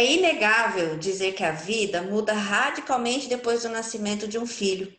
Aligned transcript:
É 0.00 0.12
inegável 0.12 0.96
dizer 0.96 1.34
que 1.34 1.44
a 1.44 1.52
vida 1.52 2.00
muda 2.00 2.32
radicalmente 2.32 3.28
depois 3.28 3.64
do 3.64 3.68
nascimento 3.68 4.26
de 4.26 4.38
um 4.38 4.46
filho, 4.46 4.90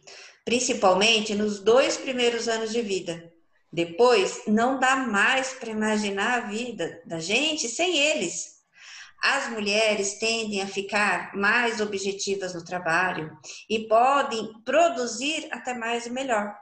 principalmente 0.46 1.34
nos 1.34 1.60
dois 1.60 1.98
primeiros 1.98 2.48
anos 2.48 2.72
de 2.72 2.84
vida. 2.84 3.34
Depois, 3.74 4.44
não 4.46 4.80
dá 4.80 4.98
mais 4.98 5.54
para 5.54 5.72
imaginar 5.72 6.38
a 6.38 6.46
vida 6.46 7.02
da 7.04 7.20
gente 7.20 7.68
sem 7.68 7.98
eles. 7.98 8.58
As 9.24 9.50
mulheres 9.50 10.20
tendem 10.20 10.62
a 10.62 10.68
ficar 10.68 11.36
mais 11.36 11.82
objetivas 11.82 12.54
no 12.54 12.64
trabalho 12.64 13.36
e 13.68 13.88
podem 13.88 14.54
produzir 14.64 15.48
até 15.50 15.74
mais 15.74 16.06
e 16.06 16.12
melhor. 16.12 16.56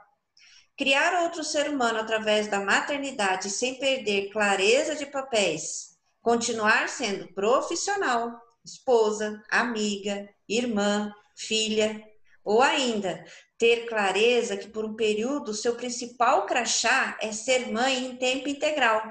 Criar 0.78 1.24
outro 1.24 1.44
ser 1.44 1.68
humano 1.68 1.98
através 1.98 2.46
da 2.46 2.58
maternidade 2.58 3.50
sem 3.50 3.74
perder 3.74 4.30
clareza 4.30 4.94
de 4.94 5.04
papéis, 5.04 5.90
continuar 6.20 6.88
sendo 6.88 7.32
profissional, 7.32 8.40
esposa, 8.64 9.42
amiga, 9.50 10.28
irmã, 10.48 11.12
filha, 11.36 12.02
ou 12.44 12.62
ainda 12.62 13.24
ter 13.58 13.86
clareza 13.86 14.56
que 14.56 14.68
por 14.68 14.84
um 14.84 14.94
período 14.94 15.54
seu 15.54 15.74
principal 15.74 16.46
crachá 16.46 17.16
é 17.20 17.32
ser 17.32 17.70
mãe 17.70 18.06
em 18.06 18.16
tempo 18.16 18.48
integral. 18.48 19.02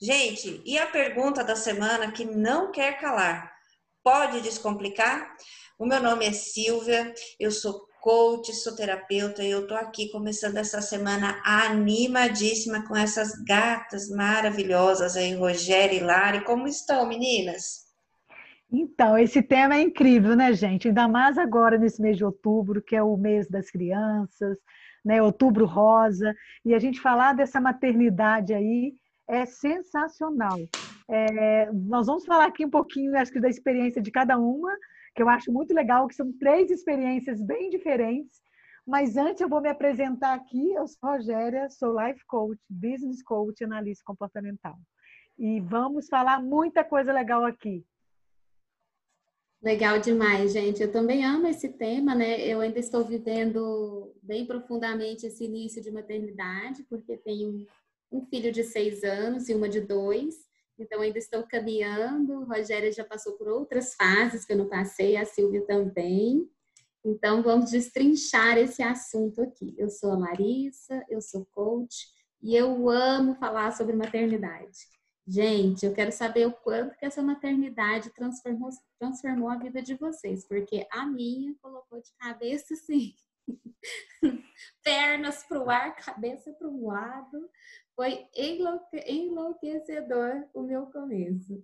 Gente, 0.00 0.62
e 0.64 0.78
a 0.78 0.86
pergunta 0.86 1.42
da 1.42 1.56
semana 1.56 2.12
que 2.12 2.24
não 2.24 2.70
quer 2.70 3.00
calar? 3.00 3.52
Pode 4.02 4.40
descomplicar? 4.40 5.36
O 5.78 5.86
meu 5.86 6.00
nome 6.00 6.24
é 6.26 6.32
Silvia, 6.32 7.12
eu 7.38 7.50
sou 7.50 7.87
coach, 8.00 8.52
sou 8.54 8.74
terapeuta 8.74 9.42
e 9.42 9.50
eu 9.50 9.66
tô 9.66 9.74
aqui 9.74 10.10
começando 10.10 10.56
essa 10.56 10.80
semana 10.80 11.40
animadíssima 11.44 12.86
com 12.86 12.96
essas 12.96 13.32
gatas 13.44 14.08
maravilhosas 14.08 15.16
aí, 15.16 15.34
Rogério 15.34 15.98
e 15.98 16.00
Lari. 16.00 16.44
Como 16.44 16.66
estão, 16.66 17.06
meninas? 17.06 17.86
Então, 18.70 19.16
esse 19.16 19.42
tema 19.42 19.76
é 19.76 19.82
incrível, 19.82 20.36
né, 20.36 20.52
gente? 20.52 20.88
Ainda 20.88 21.08
mais 21.08 21.38
agora 21.38 21.78
nesse 21.78 22.00
mês 22.02 22.16
de 22.16 22.24
outubro, 22.24 22.82
que 22.82 22.94
é 22.94 23.02
o 23.02 23.16
mês 23.16 23.48
das 23.48 23.70
crianças, 23.70 24.58
né? 25.04 25.22
Outubro 25.22 25.64
rosa, 25.64 26.34
e 26.64 26.74
a 26.74 26.78
gente 26.78 27.00
falar 27.00 27.32
dessa 27.32 27.60
maternidade 27.60 28.52
aí 28.52 28.94
é 29.26 29.46
sensacional. 29.46 30.58
É, 31.10 31.70
nós 31.72 32.06
vamos 32.06 32.26
falar 32.26 32.46
aqui 32.46 32.66
um 32.66 32.70
pouquinho, 32.70 33.16
acho 33.16 33.32
que, 33.32 33.40
da 33.40 33.48
experiência 33.48 34.02
de 34.02 34.10
cada 34.10 34.36
uma, 34.38 34.70
que 35.14 35.22
eu 35.22 35.28
acho 35.28 35.52
muito 35.52 35.74
legal, 35.74 36.06
que 36.06 36.14
são 36.14 36.32
três 36.38 36.70
experiências 36.70 37.40
bem 37.40 37.70
diferentes. 37.70 38.40
Mas 38.86 39.16
antes 39.16 39.40
eu 39.40 39.48
vou 39.48 39.60
me 39.60 39.68
apresentar 39.68 40.34
aqui, 40.34 40.72
eu 40.72 40.86
sou 40.88 41.10
Rogéria, 41.10 41.68
sou 41.68 41.94
life 42.00 42.24
coach, 42.26 42.58
business 42.70 43.22
coach, 43.22 43.62
analista 43.62 44.02
comportamental. 44.04 44.78
E 45.38 45.60
vamos 45.60 46.08
falar 46.08 46.42
muita 46.42 46.82
coisa 46.82 47.12
legal 47.12 47.44
aqui. 47.44 47.84
Legal 49.62 49.98
demais, 49.98 50.52
gente. 50.52 50.80
Eu 50.80 50.90
também 50.90 51.24
amo 51.24 51.48
esse 51.48 51.68
tema, 51.68 52.14
né? 52.14 52.40
Eu 52.40 52.60
ainda 52.60 52.78
estou 52.78 53.04
vivendo 53.04 54.14
bem 54.22 54.46
profundamente 54.46 55.26
esse 55.26 55.44
início 55.44 55.82
de 55.82 55.90
maternidade, 55.90 56.84
porque 56.84 57.16
tenho 57.18 57.66
um 58.10 58.24
filho 58.24 58.50
de 58.50 58.64
seis 58.64 59.02
anos 59.02 59.48
e 59.48 59.54
uma 59.54 59.68
de 59.68 59.80
dois. 59.80 60.47
Então, 60.78 61.00
ainda 61.00 61.18
estou 61.18 61.42
caminhando. 61.42 62.44
Rogéria 62.44 62.92
já 62.92 63.04
passou 63.04 63.32
por 63.32 63.48
outras 63.48 63.94
fases 63.94 64.44
que 64.44 64.52
eu 64.52 64.58
não 64.58 64.68
passei, 64.68 65.16
a 65.16 65.24
Silvia 65.24 65.64
também. 65.66 66.48
Então, 67.04 67.42
vamos 67.42 67.70
destrinchar 67.70 68.58
esse 68.58 68.82
assunto 68.82 69.42
aqui. 69.42 69.74
Eu 69.78 69.88
sou 69.88 70.12
a 70.12 70.18
Larissa, 70.18 71.04
eu 71.08 71.20
sou 71.20 71.46
coach 71.52 72.06
e 72.42 72.54
eu 72.54 72.88
amo 72.88 73.34
falar 73.36 73.72
sobre 73.72 73.94
maternidade. 73.94 74.78
Gente, 75.26 75.84
eu 75.84 75.92
quero 75.92 76.10
saber 76.10 76.46
o 76.46 76.52
quanto 76.52 76.96
que 76.96 77.04
essa 77.04 77.22
maternidade 77.22 78.08
transformou, 78.14 78.70
transformou 78.98 79.50
a 79.50 79.58
vida 79.58 79.82
de 79.82 79.94
vocês, 79.94 80.46
porque 80.46 80.86
a 80.90 81.04
minha 81.04 81.54
colocou 81.60 82.00
de 82.00 82.10
cabeça 82.18 82.72
assim, 82.72 83.14
pernas 84.82 85.44
para 85.44 85.62
o 85.62 85.68
ar, 85.68 85.94
cabeça 85.96 86.50
para 86.54 86.66
um 86.66 86.86
lado. 86.86 87.50
Foi 87.98 88.28
enlouquecedor 89.08 90.44
o 90.54 90.62
meu 90.62 90.86
começo. 90.86 91.60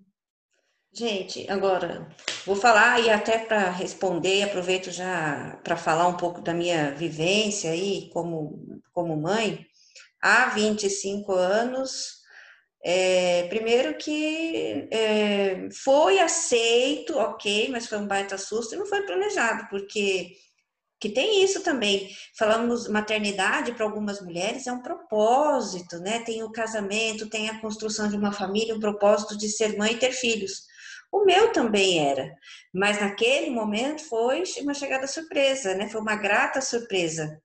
Gente, 0.92 1.48
agora 1.48 2.08
vou 2.44 2.56
falar 2.56 2.98
e 2.98 3.08
até 3.08 3.38
para 3.38 3.70
responder, 3.70 4.42
aproveito 4.42 4.90
já 4.90 5.60
para 5.62 5.76
falar 5.76 6.08
um 6.08 6.16
pouco 6.16 6.40
da 6.40 6.52
minha 6.52 6.90
vivência 6.90 7.70
aí 7.70 8.10
como, 8.12 8.80
como 8.92 9.16
mãe. 9.16 9.64
Há 10.20 10.46
25 10.46 11.30
anos, 11.30 12.16
é, 12.82 13.46
primeiro 13.46 13.96
que 13.96 14.88
é, 14.90 15.68
foi 15.84 16.18
aceito, 16.18 17.16
ok, 17.16 17.68
mas 17.70 17.86
foi 17.86 17.98
um 17.98 18.08
baita 18.08 18.36
susto 18.38 18.74
e 18.74 18.78
não 18.78 18.86
foi 18.86 19.02
planejado, 19.02 19.68
porque 19.68 20.32
que 21.00 21.08
tem 21.08 21.44
isso 21.44 21.62
também. 21.62 22.08
Falamos 22.38 22.88
maternidade 22.88 23.72
para 23.72 23.84
algumas 23.84 24.20
mulheres 24.20 24.66
é 24.66 24.72
um 24.72 24.82
propósito, 24.82 25.98
né? 25.98 26.20
Tem 26.20 26.42
o 26.42 26.52
casamento, 26.52 27.28
tem 27.28 27.50
a 27.50 27.60
construção 27.60 28.08
de 28.08 28.16
uma 28.16 28.32
família, 28.32 28.74
o 28.74 28.80
propósito 28.80 29.36
de 29.36 29.48
ser 29.48 29.76
mãe 29.76 29.92
e 29.92 29.98
ter 29.98 30.12
filhos. 30.12 30.62
O 31.12 31.24
meu 31.24 31.52
também 31.52 32.00
era, 32.00 32.34
mas 32.72 33.00
naquele 33.00 33.50
momento 33.50 34.02
foi 34.08 34.42
uma 34.62 34.74
chegada 34.74 35.06
surpresa, 35.06 35.74
né? 35.74 35.88
Foi 35.88 36.00
uma 36.00 36.16
grata 36.16 36.60
surpresa. 36.60 37.40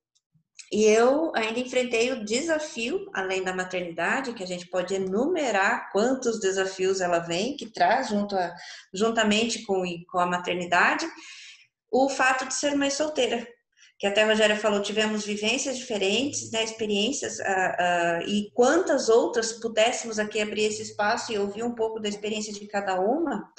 E 0.71 0.83
eu 0.85 1.31
ainda 1.35 1.59
enfrentei 1.59 2.11
o 2.11 2.23
desafio, 2.23 3.09
além 3.13 3.43
da 3.43 3.55
maternidade, 3.55 4.33
que 4.33 4.43
a 4.43 4.47
gente 4.47 4.67
pode 4.67 4.93
enumerar 4.93 5.91
quantos 5.91 6.39
desafios 6.39 7.01
ela 7.01 7.19
vem, 7.19 7.55
que 7.55 7.71
traz 7.71 8.09
junto 8.09 8.35
a, 8.35 8.55
juntamente 8.93 9.63
com, 9.63 9.83
com 10.11 10.19
a 10.19 10.27
maternidade, 10.27 11.07
o 11.91 12.09
fato 12.09 12.47
de 12.47 12.53
ser 12.53 12.75
mãe 12.75 12.89
solteira. 12.89 13.47
Que 13.97 14.07
até 14.07 14.23
a 14.23 14.27
Rogéria 14.27 14.55
falou, 14.55 14.81
tivemos 14.81 15.25
vivências 15.25 15.77
diferentes, 15.77 16.51
né, 16.51 16.63
experiências, 16.63 17.37
uh, 17.39 17.41
uh, 17.41 18.29
e 18.29 18.49
quantas 18.53 19.09
outras 19.09 19.53
pudéssemos 19.53 20.17
aqui 20.17 20.39
abrir 20.39 20.63
esse 20.63 20.81
espaço 20.81 21.33
e 21.33 21.37
ouvir 21.37 21.63
um 21.63 21.75
pouco 21.75 21.99
da 21.99 22.07
experiência 22.07 22.53
de 22.53 22.65
cada 22.65 22.99
uma, 23.01 23.51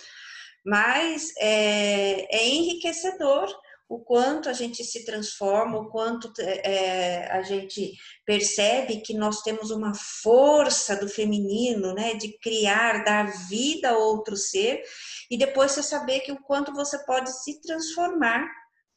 mas 0.64 1.30
é, 1.38 2.26
é 2.34 2.48
enriquecedor 2.48 3.54
o 3.90 3.98
quanto 3.98 4.48
a 4.48 4.52
gente 4.52 4.84
se 4.84 5.04
transforma, 5.04 5.80
o 5.80 5.90
quanto 5.90 6.32
é, 6.38 7.26
a 7.32 7.42
gente 7.42 7.92
percebe 8.24 9.00
que 9.00 9.12
nós 9.12 9.42
temos 9.42 9.72
uma 9.72 9.92
força 10.22 10.94
do 10.94 11.08
feminino, 11.08 11.92
né, 11.92 12.14
de 12.14 12.38
criar, 12.38 13.02
dar 13.02 13.24
vida 13.48 13.90
a 13.90 13.98
outro 13.98 14.36
ser, 14.36 14.80
e 15.28 15.36
depois 15.36 15.72
você 15.72 15.82
saber 15.82 16.20
que 16.20 16.30
o 16.30 16.40
quanto 16.40 16.72
você 16.72 17.04
pode 17.04 17.32
se 17.42 17.60
transformar. 17.60 18.48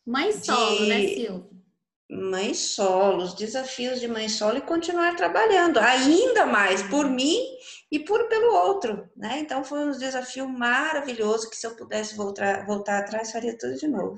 Mãe 0.05 0.31
solo, 0.31 0.77
de... 0.77 0.85
né, 0.85 1.07
Silvia? 1.07 1.63
Mãe 2.11 2.53
solo, 2.53 3.23
os 3.23 3.33
desafios 3.33 3.99
de 3.99 4.07
mãe 4.07 4.29
solo 4.29 4.59
e 4.59 4.61
continuar 4.61 5.15
trabalhando 5.15 5.79
ainda 5.79 6.45
mais 6.45 6.83
por 6.83 7.09
mim 7.09 7.39
e 7.91 7.97
por 7.97 8.27
pelo 8.27 8.53
outro, 8.53 9.09
né? 9.17 9.39
Então 9.39 9.63
foi 9.63 9.79
um 9.79 9.91
desafio 9.91 10.47
maravilhoso 10.47 11.49
que 11.49 11.55
se 11.55 11.65
eu 11.65 11.75
pudesse 11.75 12.15
voltar, 12.15 12.67
voltar 12.67 12.99
atrás 12.99 13.31
faria 13.31 13.57
tudo 13.57 13.73
de 13.75 13.87
novo. 13.87 14.15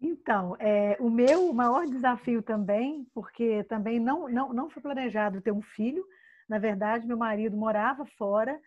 Então, 0.00 0.56
é, 0.58 0.96
o 1.00 1.08
meu 1.08 1.52
maior 1.52 1.86
desafio 1.86 2.42
também, 2.42 3.06
porque 3.14 3.64
também 3.64 3.98
não, 3.98 4.28
não, 4.28 4.52
não 4.52 4.68
foi 4.68 4.82
planejado 4.82 5.40
ter 5.40 5.52
um 5.52 5.62
filho, 5.62 6.04
na 6.48 6.58
verdade, 6.58 7.06
meu 7.06 7.16
marido 7.16 7.56
morava 7.56 8.04
fora, 8.18 8.60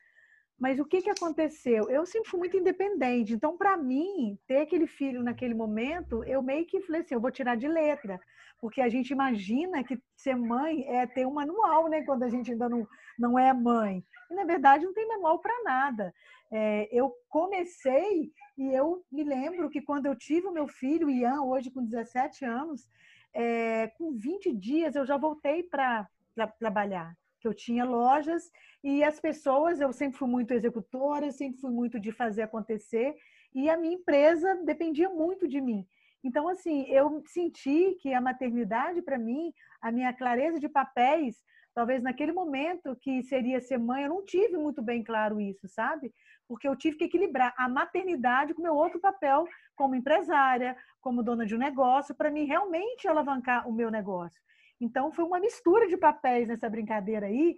mas 0.60 0.80
o 0.80 0.86
que, 0.86 1.02
que 1.02 1.10
aconteceu? 1.10 1.90
Eu 1.90 2.06
sempre 2.06 2.30
fui 2.30 2.40
muito 2.40 2.58
independente, 2.58 3.34
então, 3.34 3.58
para 3.58 3.78
mim, 3.78 4.38
ter 4.46 4.58
aquele 4.58 4.88
filho 4.88 5.24
naquele 5.24 5.54
momento, 5.54 6.24
eu 6.26 6.42
meio 6.42 6.66
que 6.66 6.82
falei 6.82 7.02
assim: 7.02 7.14
eu 7.14 7.22
vou 7.22 7.32
tirar 7.32 7.56
de 7.56 7.68
letra, 7.68 8.20
porque 8.60 8.82
a 8.82 8.90
gente 8.90 9.12
imagina 9.12 9.84
que 9.84 9.98
ser 10.18 10.36
mãe 10.36 10.86
é 10.88 11.08
ter 11.08 11.26
um 11.26 11.34
manual, 11.34 11.88
né, 11.88 12.04
quando 12.04 12.24
a 12.24 12.30
gente 12.30 12.52
ainda 12.52 12.68
não, 12.68 12.86
não 13.18 13.40
é 13.40 13.54
mãe. 13.54 14.04
E, 14.30 14.36
na 14.36 14.44
verdade, 14.44 14.86
não 14.86 14.94
tem 14.94 15.08
manual 15.08 15.40
para 15.40 15.64
nada. 15.64 16.14
É, 16.52 16.90
eu 16.92 17.14
comecei 17.30 18.32
e 18.58 18.74
eu 18.74 19.04
me 19.12 19.24
lembro 19.24 19.70
que 19.70 19.82
quando 19.82 20.08
eu 20.08 20.16
tive 20.16 20.48
o 20.48 20.52
meu 20.52 20.68
filho, 20.68 21.10
Ian, 21.10 21.42
hoje 21.44 21.72
com 21.72 21.84
17 21.84 22.44
anos, 22.44 22.88
é, 23.34 23.88
com 23.98 24.12
20 24.12 24.52
dias 24.54 24.96
eu 24.96 25.06
já 25.06 25.16
voltei 25.16 25.64
para 25.64 26.08
trabalhar. 26.60 27.16
Que 27.40 27.48
eu 27.48 27.54
tinha 27.54 27.86
lojas 27.86 28.52
e 28.84 29.04
as 29.04 29.20
pessoas, 29.20 29.80
eu 29.80 29.92
sempre 29.92 30.18
fui 30.18 30.28
muito 30.28 30.54
executora, 30.54 31.32
sempre 31.32 31.60
fui 31.60 31.72
muito 31.72 32.00
de 32.00 32.12
fazer 32.12 32.44
acontecer 32.44 33.16
e 33.54 33.70
a 33.70 33.78
minha 33.78 33.96
empresa 33.96 34.56
dependia 34.66 35.10
muito 35.10 35.48
de 35.48 35.60
mim. 35.60 35.88
Então, 36.24 36.48
assim, 36.50 36.84
eu 36.90 37.24
senti 37.28 37.96
que 38.02 38.14
a 38.14 38.20
maternidade, 38.20 39.02
para 39.02 39.18
mim, 39.18 39.54
a 39.82 39.92
minha 39.92 40.14
clareza 40.14 40.60
de 40.60 40.68
papéis, 40.68 41.38
talvez 41.74 42.04
naquele 42.04 42.34
momento 42.34 42.96
que 43.02 43.24
seria 43.24 43.62
ser 43.62 43.78
mãe, 43.78 44.04
eu 44.04 44.10
não 44.10 44.26
tive 44.26 44.58
muito 44.58 44.82
bem 44.82 45.02
claro 45.02 45.40
isso, 45.40 45.68
sabe? 45.70 46.14
porque 46.50 46.68
eu 46.68 46.76
tive 46.76 46.98
que 46.98 47.04
equilibrar 47.04 47.54
a 47.56 47.70
maternidade 47.70 48.56
com 48.56 48.64
meu 48.64 48.74
outro 48.74 49.00
papel 49.00 49.46
como 49.76 49.94
empresária, 49.94 50.76
como 51.00 51.22
dona 51.22 51.46
de 51.46 51.56
um 51.56 51.60
negócio, 51.60 52.16
para 52.16 52.32
mim 52.32 52.46
realmente 52.46 53.08
alavancar 53.08 53.70
o 53.70 53.72
meu 53.72 53.92
negócio. 53.92 54.42
Então 54.80 55.12
foi 55.12 55.26
uma 55.26 55.40
mistura 55.40 55.88
de 55.88 55.98
papéis 55.98 56.48
nessa 56.48 56.70
brincadeira 56.70 57.28
aí 57.28 57.56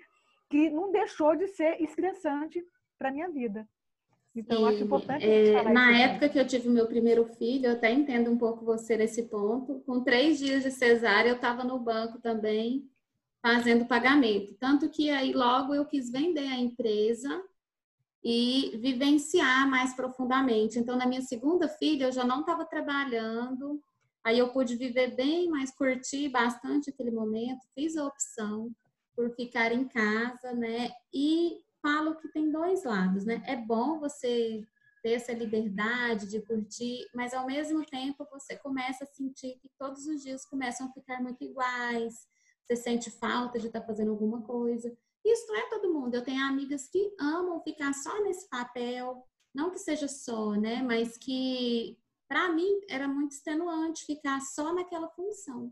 que 0.50 0.70
não 0.70 0.92
deixou 0.92 1.36
de 1.36 1.48
ser 1.48 1.82
estressante 1.82 2.64
para 2.98 3.12
minha 3.12 3.30
vida. 3.30 3.68
Então, 4.36 4.58
Sim. 4.58 4.64
eu 4.64 4.70
acho 4.70 4.84
importante 4.84 5.26
é, 5.26 5.74
Na 5.74 5.98
época 5.98 6.30
que 6.30 6.40
eu 6.40 6.48
tive 6.48 6.70
o 6.70 6.72
meu 6.72 6.88
primeiro 6.88 7.26
filho, 7.26 7.68
eu 7.68 7.74
até 7.74 7.92
entendo 7.92 8.32
um 8.32 8.38
pouco 8.38 8.64
você 8.64 8.96
nesse 8.96 9.24
ponto. 9.24 9.82
Com 9.86 10.04
três 10.04 10.40
dias 10.40 10.64
de 10.64 10.72
cesárea, 10.72 11.30
eu 11.30 11.36
estava 11.36 11.64
no 11.64 11.78
banco 11.80 12.20
também, 12.20 12.90
fazendo 13.42 13.86
pagamento. 13.86 14.56
Tanto 14.60 14.90
que 14.90 15.10
aí 15.10 15.34
logo 15.34 15.74
eu 15.74 15.86
quis 15.86 16.10
vender 16.10 16.48
a 16.48 16.58
empresa 16.58 17.44
e 18.24 18.78
vivenciar 18.78 19.70
mais 19.70 19.94
profundamente. 19.94 20.80
Então, 20.80 20.96
na 20.96 21.06
minha 21.06 21.22
segunda 21.22 21.68
filha, 21.68 22.06
eu 22.06 22.12
já 22.12 22.24
não 22.24 22.42
estava 22.42 22.66
trabalhando, 22.66 23.82
aí 24.24 24.40
eu 24.40 24.52
pude 24.52 24.76
viver 24.76 25.16
bem, 25.16 25.50
mas 25.50 25.72
curti 25.72 26.30
bastante 26.30 26.90
aquele 26.90 27.12
momento, 27.12 27.68
fiz 27.74 27.96
a 27.98 28.06
opção 28.06 28.72
por 29.16 29.34
ficar 29.36 29.72
em 29.72 29.88
casa, 29.88 30.54
né? 30.54 30.90
E 31.14 31.60
falo 31.82 32.16
que 32.16 32.32
tem 32.32 32.52
dois 32.52 32.84
lados, 32.84 33.26
né? 33.26 33.44
É 33.46 33.56
bom 33.56 34.00
você 34.00 34.64
ter 35.02 35.14
essa 35.14 35.34
liberdade 35.34 36.28
de 36.28 36.42
curtir, 36.42 37.08
mas 37.14 37.34
ao 37.34 37.46
mesmo 37.48 37.84
tempo 37.86 38.28
você 38.32 38.56
começa 38.58 39.04
a 39.04 39.08
sentir 39.08 39.58
que 39.60 39.70
todos 39.78 40.06
os 40.06 40.22
dias 40.22 40.46
começam 40.46 40.88
a 40.88 40.94
ficar 40.94 41.22
muito 41.22 41.44
iguais, 41.44 42.28
você 42.64 42.76
sente 42.76 43.10
falta 43.10 43.60
de 43.60 43.68
estar 43.68 43.82
fazendo 43.82 44.12
alguma 44.12 44.42
coisa. 44.44 44.96
Isso 45.26 45.48
não 45.48 45.56
é 45.56 45.70
todo 45.70 45.94
mundo. 45.94 46.16
Eu 46.16 46.24
tenho 46.24 46.44
amigas 46.44 46.88
que 46.88 47.14
amam 47.20 47.62
ficar 47.62 47.94
só 47.94 48.24
nesse 48.24 48.48
papel, 48.50 49.24
não 49.54 49.72
que 49.72 49.80
seja 49.80 50.08
só, 50.08 50.52
né? 50.54 50.82
Mas 50.82 51.18
que 51.18 51.98
para 52.32 52.50
mim 52.50 52.80
era 52.88 53.10
muito 53.10 53.34
extenuante 53.34 54.06
ficar 54.06 54.40
só 54.40 54.74
naquela 54.74 55.10
função. 55.10 55.70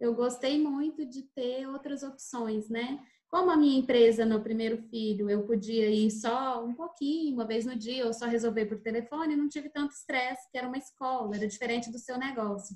Eu 0.00 0.14
gostei 0.14 0.58
muito 0.58 1.04
de 1.04 1.24
ter 1.24 1.68
outras 1.68 2.02
opções, 2.02 2.70
né? 2.70 3.06
Como 3.28 3.50
a 3.50 3.56
minha 3.56 3.78
empresa 3.78 4.24
no 4.24 4.42
primeiro 4.42 4.78
filho, 4.84 5.28
eu 5.28 5.46
podia 5.46 5.90
ir 5.90 6.10
só 6.10 6.64
um 6.64 6.74
pouquinho, 6.74 7.34
uma 7.34 7.46
vez 7.46 7.66
no 7.66 7.76
dia, 7.76 8.06
ou 8.06 8.14
só 8.14 8.24
resolver 8.24 8.64
por 8.64 8.80
telefone, 8.80 9.36
não 9.36 9.46
tive 9.46 9.68
tanto 9.68 9.92
estresse, 9.92 10.50
que 10.50 10.56
era 10.56 10.68
uma 10.68 10.78
escola, 10.78 11.36
era 11.36 11.46
diferente 11.46 11.92
do 11.92 11.98
seu 11.98 12.16
negócio. 12.16 12.74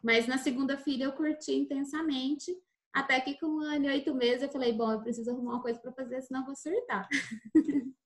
Mas 0.00 0.28
na 0.28 0.38
segunda 0.38 0.78
filha 0.78 1.06
eu 1.06 1.12
curti 1.12 1.52
intensamente, 1.52 2.56
até 2.92 3.20
que 3.20 3.34
com 3.40 3.46
um 3.48 3.60
ano 3.62 3.86
e 3.86 3.88
oito 3.88 4.14
meses 4.14 4.44
eu 4.44 4.48
falei, 4.48 4.72
bom, 4.72 4.92
eu 4.92 5.00
preciso 5.00 5.32
arrumar 5.32 5.54
uma 5.54 5.62
coisa 5.62 5.80
para 5.80 5.90
fazer, 5.90 6.22
senão 6.22 6.42
eu 6.42 6.46
vou 6.46 6.54
surtar. 6.54 7.08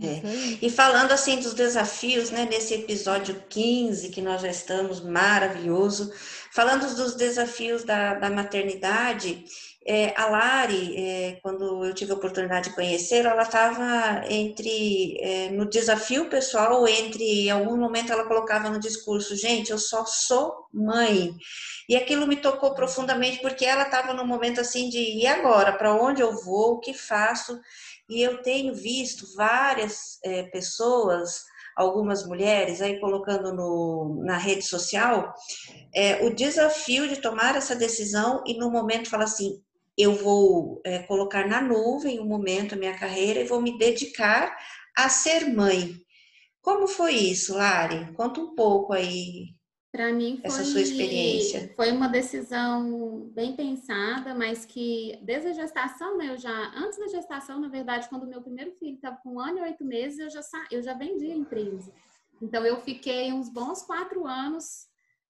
É. 0.00 0.20
E 0.62 0.70
falando 0.70 1.12
assim 1.12 1.40
dos 1.40 1.54
desafios, 1.54 2.30
né, 2.30 2.46
nesse 2.48 2.74
episódio 2.74 3.42
15 3.48 4.10
que 4.10 4.22
nós 4.22 4.42
já 4.42 4.48
estamos, 4.48 5.00
maravilhoso, 5.00 6.12
falando 6.52 6.94
dos 6.94 7.14
desafios 7.14 7.82
da, 7.84 8.14
da 8.14 8.30
maternidade, 8.30 9.44
é, 9.90 10.12
a 10.20 10.26
Lari, 10.26 10.94
é, 10.98 11.38
quando 11.42 11.82
eu 11.82 11.94
tive 11.94 12.12
a 12.12 12.14
oportunidade 12.14 12.68
de 12.68 12.74
conhecer, 12.74 13.24
ela 13.24 13.42
estava 13.42 14.22
entre 14.28 15.16
é, 15.18 15.48
no 15.50 15.66
desafio 15.66 16.28
pessoal, 16.28 16.86
entre 16.86 17.46
em 17.46 17.50
algum 17.50 17.74
momento 17.74 18.12
ela 18.12 18.26
colocava 18.26 18.68
no 18.68 18.78
discurso, 18.78 19.34
gente, 19.34 19.70
eu 19.70 19.78
só 19.78 20.04
sou 20.04 20.66
mãe. 20.72 21.34
E 21.88 21.96
aquilo 21.96 22.26
me 22.26 22.36
tocou 22.36 22.74
profundamente 22.74 23.40
porque 23.40 23.64
ela 23.64 23.84
estava 23.84 24.12
num 24.12 24.26
momento 24.26 24.60
assim 24.60 24.90
de 24.90 24.98
e 24.98 25.26
agora, 25.26 25.72
para 25.72 25.94
onde 25.94 26.20
eu 26.20 26.36
vou, 26.36 26.74
o 26.74 26.80
que 26.80 26.92
faço? 26.92 27.58
E 28.08 28.22
eu 28.22 28.42
tenho 28.42 28.74
visto 28.74 29.26
várias 29.36 30.18
é, 30.24 30.44
pessoas 30.44 31.44
algumas 31.76 32.26
mulheres 32.26 32.82
aí 32.82 32.98
colocando 32.98 33.54
no, 33.54 34.20
na 34.24 34.36
rede 34.36 34.62
social 34.62 35.32
é, 35.94 36.26
o 36.26 36.34
desafio 36.34 37.08
de 37.08 37.20
tomar 37.20 37.54
essa 37.54 37.76
decisão 37.76 38.42
e 38.44 38.58
no 38.58 38.68
momento 38.68 39.08
falar 39.08 39.24
assim 39.24 39.62
eu 39.96 40.14
vou 40.14 40.80
é, 40.84 41.00
colocar 41.00 41.46
na 41.46 41.60
nuvem 41.60 42.20
um 42.20 42.26
momento 42.26 42.74
a 42.74 42.78
minha 42.78 42.96
carreira 42.96 43.40
e 43.40 43.46
vou 43.46 43.60
me 43.60 43.76
dedicar 43.76 44.56
a 44.96 45.08
ser 45.08 45.52
mãe. 45.52 45.96
Como 46.62 46.86
foi 46.86 47.14
isso, 47.14 47.54
Lari? 47.54 48.12
Conta 48.14 48.40
um 48.40 48.54
pouco 48.54 48.92
aí. 48.92 49.57
Para 49.98 50.12
mim 50.12 50.36
foi, 50.36 50.46
essa 50.46 50.62
sua 50.62 50.80
experiência. 50.80 51.72
Foi 51.74 51.90
uma 51.90 52.06
decisão 52.06 53.28
bem 53.34 53.56
pensada, 53.56 54.32
mas 54.32 54.64
que 54.64 55.18
desde 55.22 55.48
a 55.48 55.52
gestação, 55.52 56.16
né, 56.16 56.30
eu 56.30 56.38
já 56.38 56.72
antes 56.76 57.00
da 57.00 57.08
gestação, 57.08 57.58
na 57.58 57.66
verdade, 57.66 58.08
quando 58.08 58.22
o 58.22 58.28
meu 58.28 58.40
primeiro 58.40 58.70
filho 58.78 58.94
estava 58.94 59.16
com 59.16 59.34
um 59.34 59.40
ano 59.40 59.58
e 59.58 59.62
oito 59.62 59.84
meses, 59.84 60.20
eu 60.20 60.30
já 60.30 60.40
eu 60.70 60.80
já 60.84 60.94
vendi 60.94 61.32
a 61.32 61.34
empresa. 61.34 61.92
Então 62.40 62.64
eu 62.64 62.80
fiquei 62.80 63.32
uns 63.32 63.48
bons 63.48 63.82
quatro 63.82 64.24
anos 64.24 64.86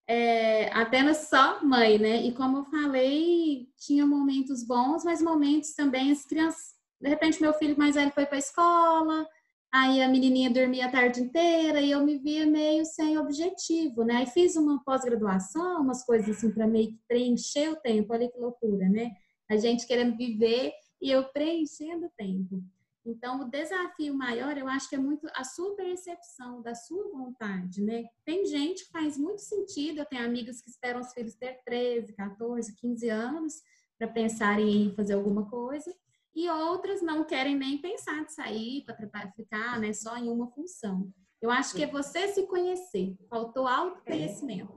é, 0.07 0.71
apenas 0.75 1.29
só 1.31 1.65
mãe, 1.65 1.99
né? 1.99 2.27
E 2.27 2.33
como 2.33 2.59
eu 2.59 2.65
falei, 2.67 3.71
tinha 3.79 4.07
momentos 4.07 4.63
bons, 4.63 5.03
mas 5.03 5.23
momentos 5.23 5.73
também 5.73 6.13
as 6.13 6.27
crianças. 6.27 6.75
De 7.01 7.09
repente, 7.09 7.41
meu 7.41 7.55
filho 7.55 7.79
mais 7.79 7.95
velho 7.95 8.13
foi 8.13 8.27
para 8.27 8.37
a 8.37 8.39
escola, 8.39 9.27
aí 9.73 10.03
a 10.03 10.09
menininha 10.09 10.51
dormia 10.51 10.87
a 10.87 10.91
tarde 10.91 11.21
inteira 11.21 11.81
e 11.81 11.91
eu 11.91 12.05
me 12.05 12.19
via 12.19 12.47
meio 12.47 12.85
sem 12.85 13.19
objetivo, 13.19 14.05
né? 14.05 14.17
Aí 14.17 14.27
fiz 14.27 14.57
uma 14.57 14.83
pós-graduação, 14.85 15.83
umas 15.83 16.05
coisas 16.05 16.37
assim 16.37 16.53
para 16.53 16.67
meio 16.67 16.89
que 16.89 17.01
preencher 17.07 17.71
o 17.71 17.77
tempo. 17.77 18.13
Olha 18.13 18.31
que 18.31 18.39
loucura, 18.39 18.89
né? 18.89 19.13
A 19.51 19.57
gente 19.57 19.87
querendo 19.87 20.17
viver 20.17 20.73
e 21.01 21.11
eu 21.11 21.25
preenchendo 21.33 22.07
o 22.07 22.13
tempo. 22.17 22.63
Então, 23.09 23.41
o 23.41 23.51
desafio 23.51 24.15
maior, 24.15 24.59
eu 24.59 24.69
acho 24.69 24.89
que 24.89 24.95
é 24.95 24.99
muito 24.99 25.27
a 25.35 25.43
sua 25.43 25.75
percepção 25.75 26.61
da 26.61 26.75
sua 26.75 27.11
vontade, 27.11 27.83
né? 27.83 28.05
Tem 28.25 28.45
gente 28.45 28.85
que 28.85 28.91
faz 28.91 29.17
muito 29.17 29.41
sentido, 29.41 29.99
eu 30.01 30.05
tenho 30.05 30.25
amigas 30.25 30.61
que 30.61 30.69
esperam 30.69 31.01
os 31.01 31.13
filhos 31.13 31.35
ter 31.35 31.59
13, 31.65 32.13
14, 32.13 32.77
15 32.77 33.09
anos 33.09 33.63
para 33.99 34.09
pensarem 34.09 34.85
em 34.85 34.95
fazer 34.95 35.15
alguma 35.15 35.49
coisa, 35.49 35.95
e 36.39 36.49
outras 36.49 37.03
não 37.03 37.25
querem 37.25 37.57
nem 37.57 37.79
pensar 37.79 38.25
de 38.25 38.33
sair 38.33 38.85
para 38.85 39.33
ficar 39.33 39.81
né, 39.81 39.93
só 39.93 40.17
em 40.17 40.29
uma 40.31 40.49
função. 40.53 41.11
Eu 41.43 41.51
acho 41.51 41.75
que 41.75 41.83
é 41.83 41.87
você 41.89 42.29
se 42.29 42.47
conhecer, 42.47 43.17
faltou 43.29 43.67
autoconhecimento. 43.67 44.73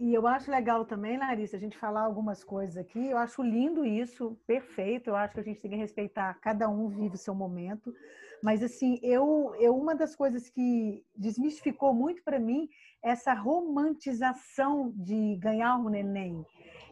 E 0.00 0.14
eu 0.14 0.26
acho 0.26 0.50
legal 0.50 0.86
também, 0.86 1.18
Larissa, 1.18 1.56
a 1.56 1.60
gente 1.60 1.76
falar 1.76 2.02
algumas 2.02 2.42
coisas 2.42 2.78
aqui. 2.78 3.10
Eu 3.10 3.18
acho 3.18 3.42
lindo 3.42 3.84
isso, 3.84 4.38
perfeito. 4.46 5.08
Eu 5.10 5.16
acho 5.16 5.34
que 5.34 5.40
a 5.40 5.42
gente 5.42 5.60
tem 5.60 5.70
que 5.70 5.76
respeitar, 5.76 6.38
cada 6.40 6.66
um 6.66 6.88
vive 6.88 7.14
o 7.14 7.18
seu 7.18 7.34
momento. 7.34 7.92
Mas, 8.42 8.62
assim, 8.62 8.98
eu, 9.02 9.54
eu 9.58 9.76
uma 9.76 9.94
das 9.94 10.16
coisas 10.16 10.48
que 10.48 11.04
desmistificou 11.14 11.92
muito 11.92 12.22
para 12.22 12.38
mim 12.38 12.68
é 13.02 13.10
essa 13.10 13.34
romantização 13.34 14.92
de 14.96 15.36
ganhar 15.36 15.76
um 15.76 15.90
neném. 15.90 16.44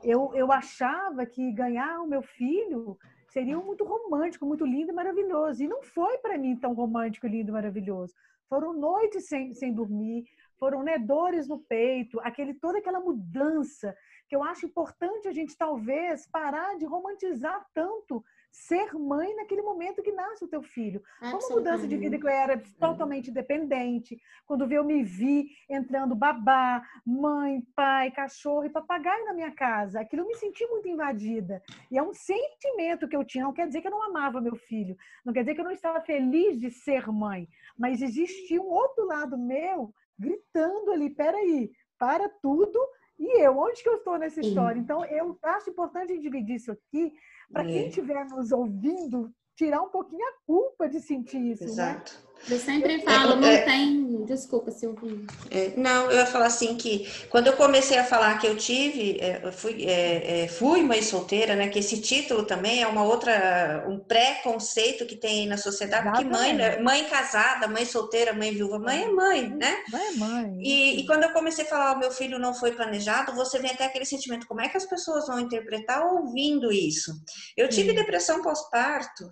Eu, 0.02 0.30
eu 0.34 0.52
achava 0.52 1.24
que 1.24 1.52
ganhar 1.52 2.00
o 2.00 2.06
meu 2.06 2.22
filho 2.22 2.98
seria 3.34 3.58
muito 3.58 3.84
romântico, 3.84 4.46
muito 4.46 4.64
lindo 4.64 4.92
e 4.92 4.94
maravilhoso. 4.94 5.60
E 5.60 5.66
não 5.66 5.82
foi 5.82 6.16
para 6.18 6.38
mim 6.38 6.56
tão 6.56 6.72
romântico, 6.72 7.26
lindo 7.26 7.50
e 7.50 7.52
maravilhoso. 7.52 8.14
Foram 8.48 8.72
noites 8.72 9.26
sem, 9.26 9.52
sem 9.52 9.74
dormir, 9.74 10.24
foram 10.56 10.84
né, 10.84 10.96
dores 10.98 11.48
no 11.48 11.58
peito, 11.58 12.20
aquele, 12.20 12.54
toda 12.54 12.78
aquela 12.78 13.00
mudança 13.00 13.92
que 14.28 14.36
eu 14.36 14.42
acho 14.44 14.66
importante 14.66 15.26
a 15.26 15.32
gente 15.32 15.58
talvez 15.58 16.28
parar 16.28 16.78
de 16.78 16.86
romantizar 16.86 17.66
tanto 17.74 18.24
ser 18.54 18.94
mãe 18.94 19.34
naquele 19.34 19.62
momento 19.62 20.00
que 20.00 20.12
nasce 20.12 20.44
o 20.44 20.48
teu 20.48 20.62
filho. 20.62 21.02
Uma 21.20 21.56
mudança 21.56 21.88
de 21.88 21.96
vida 21.96 22.16
que 22.16 22.24
eu 22.24 22.30
era 22.30 22.62
totalmente 22.78 23.32
dependente, 23.32 24.16
quando 24.46 24.70
eu 24.70 24.84
me 24.84 25.02
vi 25.02 25.48
entrando 25.68 26.14
babá, 26.14 26.80
mãe, 27.04 27.60
pai, 27.74 28.12
cachorro 28.12 28.64
e 28.64 28.70
papagaio 28.70 29.24
na 29.24 29.34
minha 29.34 29.50
casa, 29.50 30.00
aquilo 30.00 30.22
eu 30.22 30.28
me 30.28 30.36
senti 30.36 30.64
muito 30.68 30.88
invadida. 30.88 31.60
E 31.90 31.98
é 31.98 32.02
um 32.02 32.14
sentimento 32.14 33.08
que 33.08 33.16
eu 33.16 33.24
tinha, 33.24 33.42
não 33.42 33.52
quer 33.52 33.66
dizer 33.66 33.80
que 33.80 33.88
eu 33.88 33.90
não 33.92 34.04
amava 34.04 34.40
meu 34.40 34.54
filho, 34.54 34.96
não 35.24 35.32
quer 35.32 35.40
dizer 35.40 35.56
que 35.56 35.60
eu 35.60 35.64
não 35.64 35.72
estava 35.72 36.00
feliz 36.00 36.60
de 36.60 36.70
ser 36.70 37.08
mãe, 37.08 37.48
mas 37.76 38.00
existia 38.00 38.62
um 38.62 38.70
outro 38.70 39.04
lado 39.04 39.36
meu 39.36 39.92
gritando 40.16 40.92
ali, 40.92 41.10
peraí, 41.10 41.72
para 41.98 42.28
tudo 42.40 42.78
e 43.18 43.42
eu, 43.42 43.56
onde 43.58 43.82
que 43.82 43.88
eu 43.88 43.96
estou 43.96 44.18
nessa 44.18 44.40
história? 44.40 44.78
Então, 44.78 45.04
eu 45.04 45.38
acho 45.42 45.70
importante 45.70 46.18
dividir 46.18 46.56
isso 46.56 46.72
aqui, 46.72 47.12
para 47.52 47.62
é. 47.62 47.66
quem 47.66 47.88
estiver 47.88 48.24
nos 48.26 48.52
ouvindo, 48.52 49.32
tirar 49.56 49.82
um 49.82 49.90
pouquinho 49.90 50.24
a 50.26 50.34
culpa 50.46 50.88
de 50.88 51.00
sentir 51.00 51.40
isso, 51.40 51.64
né? 51.64 51.70
Exato. 51.70 52.12
né? 52.14 52.23
Eu 52.48 52.58
sempre 52.58 53.00
falo, 53.02 53.32
é, 53.32 53.36
não 53.36 53.48
é, 53.48 53.58
tem. 53.62 54.04
Desculpa, 54.24 54.70
Silvia. 54.70 55.18
É, 55.50 55.72
não, 55.76 56.10
eu 56.10 56.18
ia 56.18 56.26
falar 56.26 56.46
assim 56.46 56.76
que 56.76 57.06
quando 57.28 57.46
eu 57.46 57.54
comecei 57.54 57.98
a 57.98 58.04
falar 58.04 58.38
que 58.38 58.46
eu 58.46 58.56
tive, 58.56 59.18
é, 59.20 59.40
eu 59.42 59.52
fui, 59.52 59.84
é, 59.84 60.42
é, 60.42 60.48
fui 60.48 60.82
mãe 60.82 61.02
solteira, 61.02 61.54
né? 61.54 61.68
Que 61.68 61.78
esse 61.78 62.00
título 62.00 62.44
também 62.44 62.82
é 62.82 62.86
uma 62.86 63.04
outra, 63.04 63.84
um 63.88 63.98
pré-conceito 63.98 65.06
que 65.06 65.16
tem 65.16 65.46
na 65.46 65.56
sociedade, 65.56 66.08
porque 66.08 66.24
mãe, 66.24 66.54
né, 66.54 66.78
mãe 66.78 67.04
casada, 67.04 67.68
mãe 67.68 67.84
solteira, 67.84 68.32
mãe 68.32 68.52
viúva, 68.52 68.78
mãe 68.78 69.04
é 69.04 69.10
mãe, 69.10 69.48
né? 69.48 69.82
Mãe 69.90 70.06
é 70.06 70.12
mãe. 70.12 70.58
E, 70.60 71.00
e 71.00 71.06
quando 71.06 71.24
eu 71.24 71.32
comecei 71.32 71.64
a 71.64 71.68
falar, 71.68 71.92
o 71.92 71.98
meu 71.98 72.10
filho 72.10 72.38
não 72.38 72.54
foi 72.54 72.72
planejado, 72.72 73.34
você 73.34 73.58
vem 73.58 73.70
até 73.70 73.84
aquele 73.84 74.06
sentimento, 74.06 74.46
como 74.46 74.60
é 74.60 74.68
que 74.68 74.76
as 74.76 74.86
pessoas 74.86 75.26
vão 75.26 75.38
interpretar 75.38 76.04
ouvindo 76.06 76.72
isso? 76.72 77.12
Eu 77.56 77.68
tive 77.68 77.90
Sim. 77.90 77.96
depressão 77.96 78.42
pós-parto 78.42 79.24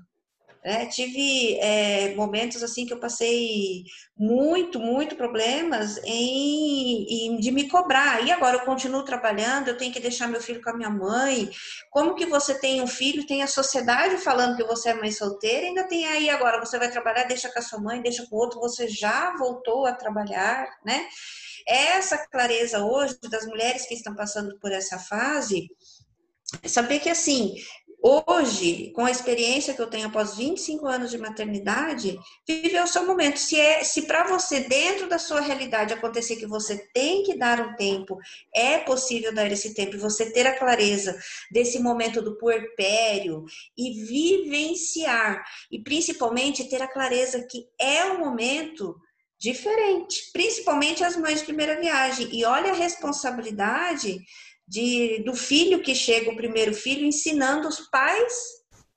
Né? 0.65 0.87
Tive 0.87 1.59
é, 1.59 2.15
momentos 2.15 2.63
assim 2.63 2.87
que 2.87 2.93
eu 2.93 3.01
passei 3.01 3.85
muito, 4.17 4.79
muito 4.79 5.17
problemas 5.17 5.99
em, 6.05 7.05
em, 7.09 7.41
de 7.41 7.51
me 7.51 7.69
cobrar. 7.69 8.25
E 8.25 8.31
agora 8.31 8.59
eu 8.59 8.65
continuo 8.65 9.05
trabalhando, 9.05 9.69
eu 9.69 9.77
tenho 9.77 9.93
que 9.93 9.99
deixar 9.99 10.29
meu 10.29 10.41
filho 10.41 10.63
com 10.63 10.71
a 10.71 10.77
minha 10.77 10.91
mãe. 10.91 11.51
Como 11.91 12.15
que 12.15 12.27
você 12.27 12.55
tem 12.55 12.81
um 12.81 12.87
filho, 12.87 13.27
tem 13.27 13.43
a 13.43 13.49
sociedade 13.49 14.19
falando 14.19 14.57
que 14.57 14.65
você 14.65 14.91
é 14.91 14.95
mãe 14.95 15.11
solteira, 15.11 15.67
ainda 15.67 15.89
tem 15.89 16.07
aí 16.07 16.31
agora 16.31 16.65
você 16.65 16.79
vai 16.79 16.91
trabalhar, 16.91 17.25
deixa 17.25 17.53
com 17.53 17.59
a 17.59 17.63
sua 17.63 17.81
mãe, 17.81 18.01
deixa 18.01 18.25
com 18.27 18.37
outro, 18.37 18.61
você 18.61 18.87
já 18.87 19.37
voltou 19.37 19.87
a 19.87 19.93
trabalhar, 19.93 20.69
né? 20.85 21.09
Essa 21.67 22.19
clareza 22.19 22.85
hoje 22.85 23.19
das 23.31 23.47
mulheres 23.47 23.87
que 23.87 23.95
estão 23.95 24.15
passando 24.15 24.59
por 24.59 24.73
essa 24.73 24.99
fase, 24.99 25.69
saber 26.67 27.01
que 27.01 27.09
assim, 27.09 27.55
Hoje, 28.05 28.91
com 28.97 29.05
a 29.05 29.13
experiência 29.13 29.75
que 29.75 29.81
eu 29.81 29.87
tenho 29.87 30.09
após 30.09 30.37
25 30.37 30.89
anos 30.89 31.09
de 31.09 31.19
maternidade, 31.19 32.19
vive 32.45 32.81
o 32.81 32.87
seu 32.89 33.07
momento. 33.07 33.39
Se 33.39 33.61
é, 33.61 33.85
se 33.85 34.03
para 34.03 34.27
você 34.27 34.59
dentro 34.59 35.09
da 35.09 35.21
sua 35.21 35.41
realidade 35.41 35.95
acontecer 35.95 36.35
que 36.35 36.47
você 36.47 36.79
tem 36.93 37.23
que 37.23 37.39
dar 37.39 37.61
um 37.61 37.77
tempo, 37.77 38.19
é 38.53 38.79
possível 38.79 39.33
dar 39.33 39.47
esse 39.53 39.73
tempo 39.73 39.95
e 39.95 40.01
você 40.01 40.33
ter 40.33 40.45
a 40.49 40.59
clareza 40.59 41.17
desse 41.49 41.79
momento 41.79 42.21
do 42.21 42.37
puerpério 42.37 43.45
e 43.79 44.03
vivenciar 44.03 45.41
e 45.71 45.79
principalmente 45.79 46.69
ter 46.69 46.83
a 46.83 46.93
clareza 46.93 47.47
que 47.49 47.69
é 47.79 48.07
um 48.07 48.19
momento 48.19 48.97
diferente, 49.39 50.31
principalmente 50.33 51.05
as 51.05 51.17
mães 51.17 51.39
de 51.41 51.47
primeira 51.47 51.81
viagem. 51.81 52.29
E 52.33 52.45
olha 52.45 52.73
a 52.73 52.77
responsabilidade 52.77 54.19
de, 54.67 55.23
do 55.25 55.35
filho 55.35 55.83
que 55.83 55.95
chega, 55.95 56.31
o 56.31 56.37
primeiro 56.37 56.75
filho, 56.75 57.07
ensinando 57.07 57.69
os 57.69 57.81
pais 57.91 58.33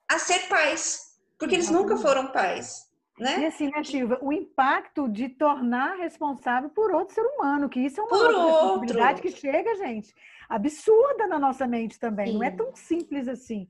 a 0.09 0.19
ser 0.19 0.47
pais, 0.47 0.99
porque 1.37 1.55
eles 1.55 1.69
nunca 1.69 1.97
foram 1.97 2.27
pais. 2.27 2.85
Né? 3.19 3.39
E 3.39 3.45
assim, 3.45 3.69
né, 3.69 3.83
Silva, 3.83 4.19
o 4.21 4.33
impacto 4.33 5.07
de 5.07 5.29
tornar 5.29 5.97
responsável 5.97 6.69
por 6.69 6.91
outro 6.91 7.15
ser 7.15 7.21
humano, 7.21 7.69
que 7.69 7.79
isso 7.79 8.01
é 8.01 8.03
uma 8.03 8.09
por 8.09 8.27
responsabilidade 8.27 9.21
que 9.21 9.31
chega, 9.31 9.75
gente, 9.75 10.13
absurda 10.49 11.25
na 11.25 11.39
nossa 11.39 11.65
mente 11.65 11.97
também. 11.97 12.27
Sim. 12.27 12.33
Não 12.33 12.43
é 12.43 12.51
tão 12.51 12.75
simples 12.75 13.27
assim, 13.27 13.69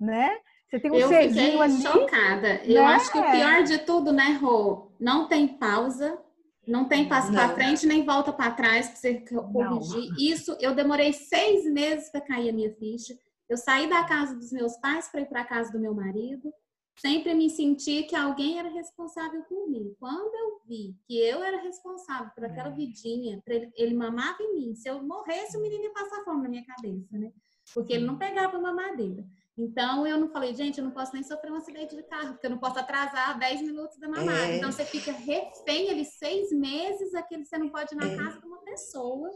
né? 0.00 0.38
Você 0.66 0.80
tem 0.80 0.90
um 0.90 0.96
eu 0.96 1.08
fiquei 1.08 1.60
ali, 1.60 1.82
chocada. 1.82 2.54
Né? 2.54 2.64
Eu 2.66 2.84
acho 2.84 3.12
que 3.12 3.18
o 3.18 3.30
pior 3.30 3.62
de 3.62 3.78
tudo, 3.78 4.12
né, 4.12 4.32
Rô? 4.40 4.90
Não 4.98 5.28
tem 5.28 5.46
pausa, 5.46 6.18
não 6.66 6.88
tem 6.88 7.08
passo 7.08 7.32
para 7.32 7.54
frente 7.54 7.86
nem 7.86 8.04
volta 8.04 8.32
para 8.32 8.50
trás 8.50 8.88
para 8.88 8.96
você 8.96 9.14
corrigir. 9.20 10.10
Não. 10.10 10.16
Isso 10.18 10.56
eu 10.60 10.74
demorei 10.74 11.12
seis 11.12 11.64
meses 11.70 12.10
para 12.10 12.20
cair 12.20 12.50
a 12.50 12.52
minha 12.52 12.74
ficha. 12.74 13.16
Eu 13.48 13.56
saí 13.56 13.88
da 13.88 14.04
casa 14.04 14.34
dos 14.34 14.50
meus 14.50 14.76
pais 14.78 15.08
para 15.08 15.20
ir 15.20 15.26
para 15.26 15.42
a 15.42 15.44
casa 15.44 15.70
do 15.70 15.78
meu 15.78 15.94
marido. 15.94 16.52
Sempre 16.98 17.34
me 17.34 17.50
senti 17.50 18.04
que 18.04 18.16
alguém 18.16 18.58
era 18.58 18.70
responsável 18.70 19.42
por 19.42 19.68
mim. 19.68 19.94
Quando 20.00 20.34
eu 20.34 20.60
vi 20.66 20.96
que 21.06 21.16
eu 21.18 21.42
era 21.42 21.60
responsável 21.60 22.30
por 22.34 22.44
aquela 22.44 22.70
é. 22.70 22.72
vidinha, 22.72 23.40
ele, 23.46 23.70
ele 23.76 23.94
mamava 23.94 24.42
em 24.42 24.54
mim. 24.54 24.74
Se 24.74 24.88
eu 24.88 25.02
morresse, 25.02 25.56
o 25.56 25.60
menino 25.60 25.84
ia 25.84 25.92
passar 25.92 26.24
fome 26.24 26.42
na 26.42 26.48
minha 26.48 26.64
cabeça, 26.64 27.16
né? 27.18 27.32
Porque 27.74 27.92
ele 27.92 28.06
não 28.06 28.16
pegava 28.16 28.58
mamadeira. 28.58 29.24
Então, 29.58 30.06
eu 30.06 30.18
não 30.18 30.28
falei, 30.28 30.54
gente, 30.54 30.78
eu 30.78 30.84
não 30.84 30.90
posso 30.90 31.14
nem 31.14 31.22
sofrer 31.22 31.50
um 31.50 31.56
acidente 31.56 31.96
de 31.96 32.02
carro, 32.02 32.32
porque 32.32 32.46
eu 32.46 32.50
não 32.50 32.58
posso 32.58 32.78
atrasar 32.78 33.38
10 33.38 33.62
minutos 33.62 33.98
da 33.98 34.06
mamada. 34.06 34.48
É. 34.48 34.56
Então, 34.58 34.70
você 34.70 34.84
fica 34.84 35.12
refém 35.12 35.90
ali 35.90 36.04
seis 36.04 36.52
meses, 36.52 37.14
aquele 37.14 37.44
você 37.44 37.56
não 37.56 37.70
pode 37.70 37.94
ir 37.94 37.96
na 37.96 38.06
é. 38.06 38.16
casa 38.16 38.38
de 38.38 38.46
uma 38.46 38.62
pessoa. 38.62 39.30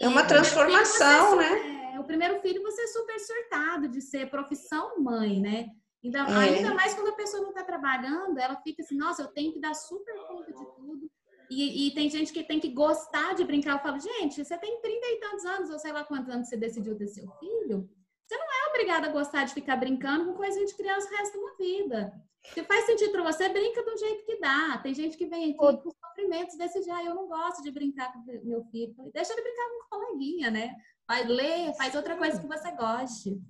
É 0.00 0.08
uma 0.08 0.24
transformação, 0.24 1.36
né? 1.36 1.92
É, 1.94 2.00
o 2.00 2.04
primeiro 2.04 2.40
filho 2.40 2.62
você 2.62 2.82
é 2.82 2.86
super 2.86 3.20
surtado 3.20 3.88
de 3.88 4.00
ser 4.00 4.30
profissão 4.30 4.98
mãe, 5.02 5.38
né? 5.38 5.66
Então, 6.02 6.26
é. 6.26 6.48
ainda 6.48 6.74
mais 6.74 6.94
quando 6.94 7.08
a 7.08 7.16
pessoa 7.16 7.42
não 7.42 7.50
está 7.50 7.62
trabalhando, 7.62 8.38
ela 8.38 8.56
fica 8.56 8.82
assim, 8.82 8.96
nossa, 8.96 9.20
eu 9.20 9.28
tenho 9.28 9.52
que 9.52 9.60
dar 9.60 9.74
super 9.74 10.14
conta 10.26 10.50
de 10.50 10.64
tudo. 10.76 11.10
E, 11.50 11.88
e, 11.88 11.94
tem 11.94 12.08
gente 12.08 12.32
que 12.32 12.42
tem 12.42 12.58
que 12.58 12.70
gostar 12.70 13.34
de 13.34 13.44
brincar. 13.44 13.72
Eu 13.72 13.80
falo, 13.80 14.00
gente, 14.00 14.42
você 14.42 14.56
tem 14.56 14.80
30 14.80 15.06
e 15.06 15.20
tantos 15.20 15.44
anos, 15.44 15.70
ou 15.70 15.78
sei 15.78 15.92
lá 15.92 16.02
quantos 16.02 16.30
anos 16.30 16.48
você 16.48 16.56
decidiu 16.56 16.96
ter 16.96 17.08
seu 17.08 17.28
filho. 17.38 17.90
É 18.82 18.84
obrigada 18.84 19.06
a 19.06 19.12
gostar 19.12 19.44
de 19.44 19.54
ficar 19.54 19.76
brincando 19.76 20.24
com 20.24 20.34
coisa 20.34 20.64
de 20.64 20.74
criança 20.74 21.06
o 21.06 21.16
resto 21.16 21.40
da 21.40 21.54
vida. 21.56 22.12
Se 22.52 22.64
faz 22.64 22.84
sentido 22.84 23.12
para 23.12 23.22
você, 23.22 23.48
brinca 23.48 23.80
do 23.84 23.96
jeito 23.96 24.24
que 24.24 24.40
dá. 24.40 24.80
Tem 24.82 24.92
gente 24.92 25.16
que 25.16 25.26
vem 25.26 25.50
aqui 25.50 25.54
com 25.54 25.92
sofrimentos 26.04 26.56
desse 26.56 26.82
já, 26.82 27.02
eu 27.04 27.14
não 27.14 27.28
gosto 27.28 27.62
de 27.62 27.70
brincar 27.70 28.12
com 28.12 28.24
meu 28.42 28.64
filho. 28.64 28.92
Deixa 29.14 29.32
ele 29.32 29.42
brincar 29.42 29.68
com 29.68 29.76
um 29.76 30.00
coleguinha, 30.00 30.50
né? 30.50 30.74
Vai 31.06 31.24
ler, 31.24 31.72
faz 31.76 31.94
outra 31.94 32.16
coisa 32.16 32.40
que 32.40 32.46
você 32.48 32.72
goste. 32.72 33.40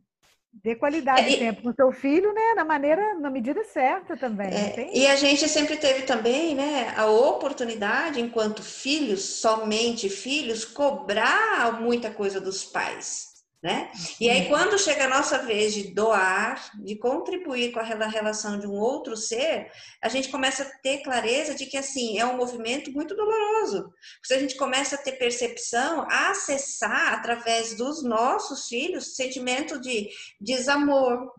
Dê 0.52 0.76
qualidade 0.76 1.30
de 1.30 1.38
tempo 1.38 1.62
com 1.62 1.72
seu 1.72 1.90
filho, 1.92 2.30
né? 2.34 2.52
Na 2.54 2.64
maneira, 2.66 3.14
na 3.14 3.30
medida 3.30 3.64
certa 3.64 4.14
também. 4.18 4.52
É, 4.52 4.94
e 4.94 5.06
a 5.06 5.16
gente 5.16 5.48
sempre 5.48 5.78
teve 5.78 6.02
também, 6.02 6.54
né, 6.54 6.92
a 6.94 7.06
oportunidade, 7.06 8.20
enquanto 8.20 8.62
filhos, 8.62 9.22
somente 9.40 10.10
filhos, 10.10 10.62
cobrar 10.66 11.80
muita 11.80 12.10
coisa 12.10 12.38
dos 12.38 12.62
pais 12.62 13.31
né? 13.62 13.92
E 14.20 14.28
aí, 14.28 14.48
quando 14.48 14.76
chega 14.76 15.04
a 15.04 15.08
nossa 15.08 15.38
vez 15.38 15.72
de 15.72 15.94
doar, 15.94 16.72
de 16.82 16.96
contribuir 16.96 17.70
com 17.70 17.78
a 17.78 17.82
relação 17.82 18.58
de 18.58 18.66
um 18.66 18.72
outro 18.72 19.16
ser, 19.16 19.70
a 20.02 20.08
gente 20.08 20.30
começa 20.30 20.64
a 20.64 20.78
ter 20.82 20.98
clareza 20.98 21.54
de 21.54 21.66
que, 21.66 21.76
assim, 21.76 22.18
é 22.18 22.26
um 22.26 22.36
movimento 22.36 22.90
muito 22.90 23.14
doloroso. 23.14 23.92
Se 24.22 24.34
a 24.34 24.38
gente 24.40 24.56
começa 24.56 24.96
a 24.96 24.98
ter 24.98 25.12
percepção, 25.12 26.02
a 26.10 26.30
acessar, 26.30 27.14
através 27.14 27.74
dos 27.74 28.02
nossos 28.02 28.66
filhos, 28.66 29.14
sentimento 29.14 29.80
de 29.80 30.08
desamor, 30.40 31.32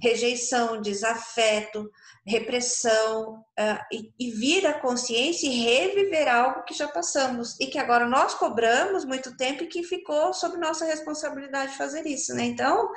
rejeição, 0.00 0.80
desafeto, 0.80 1.90
repressão 2.26 3.44
uh, 3.58 3.84
e, 3.92 4.12
e, 4.18 4.30
vir 4.30 4.66
à 4.66 4.74
consciência 4.74 5.46
e 5.46 5.62
reviver 5.62 6.28
algo 6.28 6.64
que 6.64 6.74
já 6.74 6.88
passamos 6.88 7.58
e 7.58 7.66
que 7.66 7.78
agora 7.78 8.06
nós 8.06 8.34
cobramos 8.34 9.04
muito 9.04 9.36
tempo 9.36 9.64
e 9.64 9.66
que 9.66 9.82
ficou 9.82 10.32
sob 10.32 10.56
nossa 10.56 10.84
responsabilidade 10.84 11.76
fazer 11.76 12.06
isso, 12.06 12.34
né? 12.34 12.44
Então, 12.44 12.90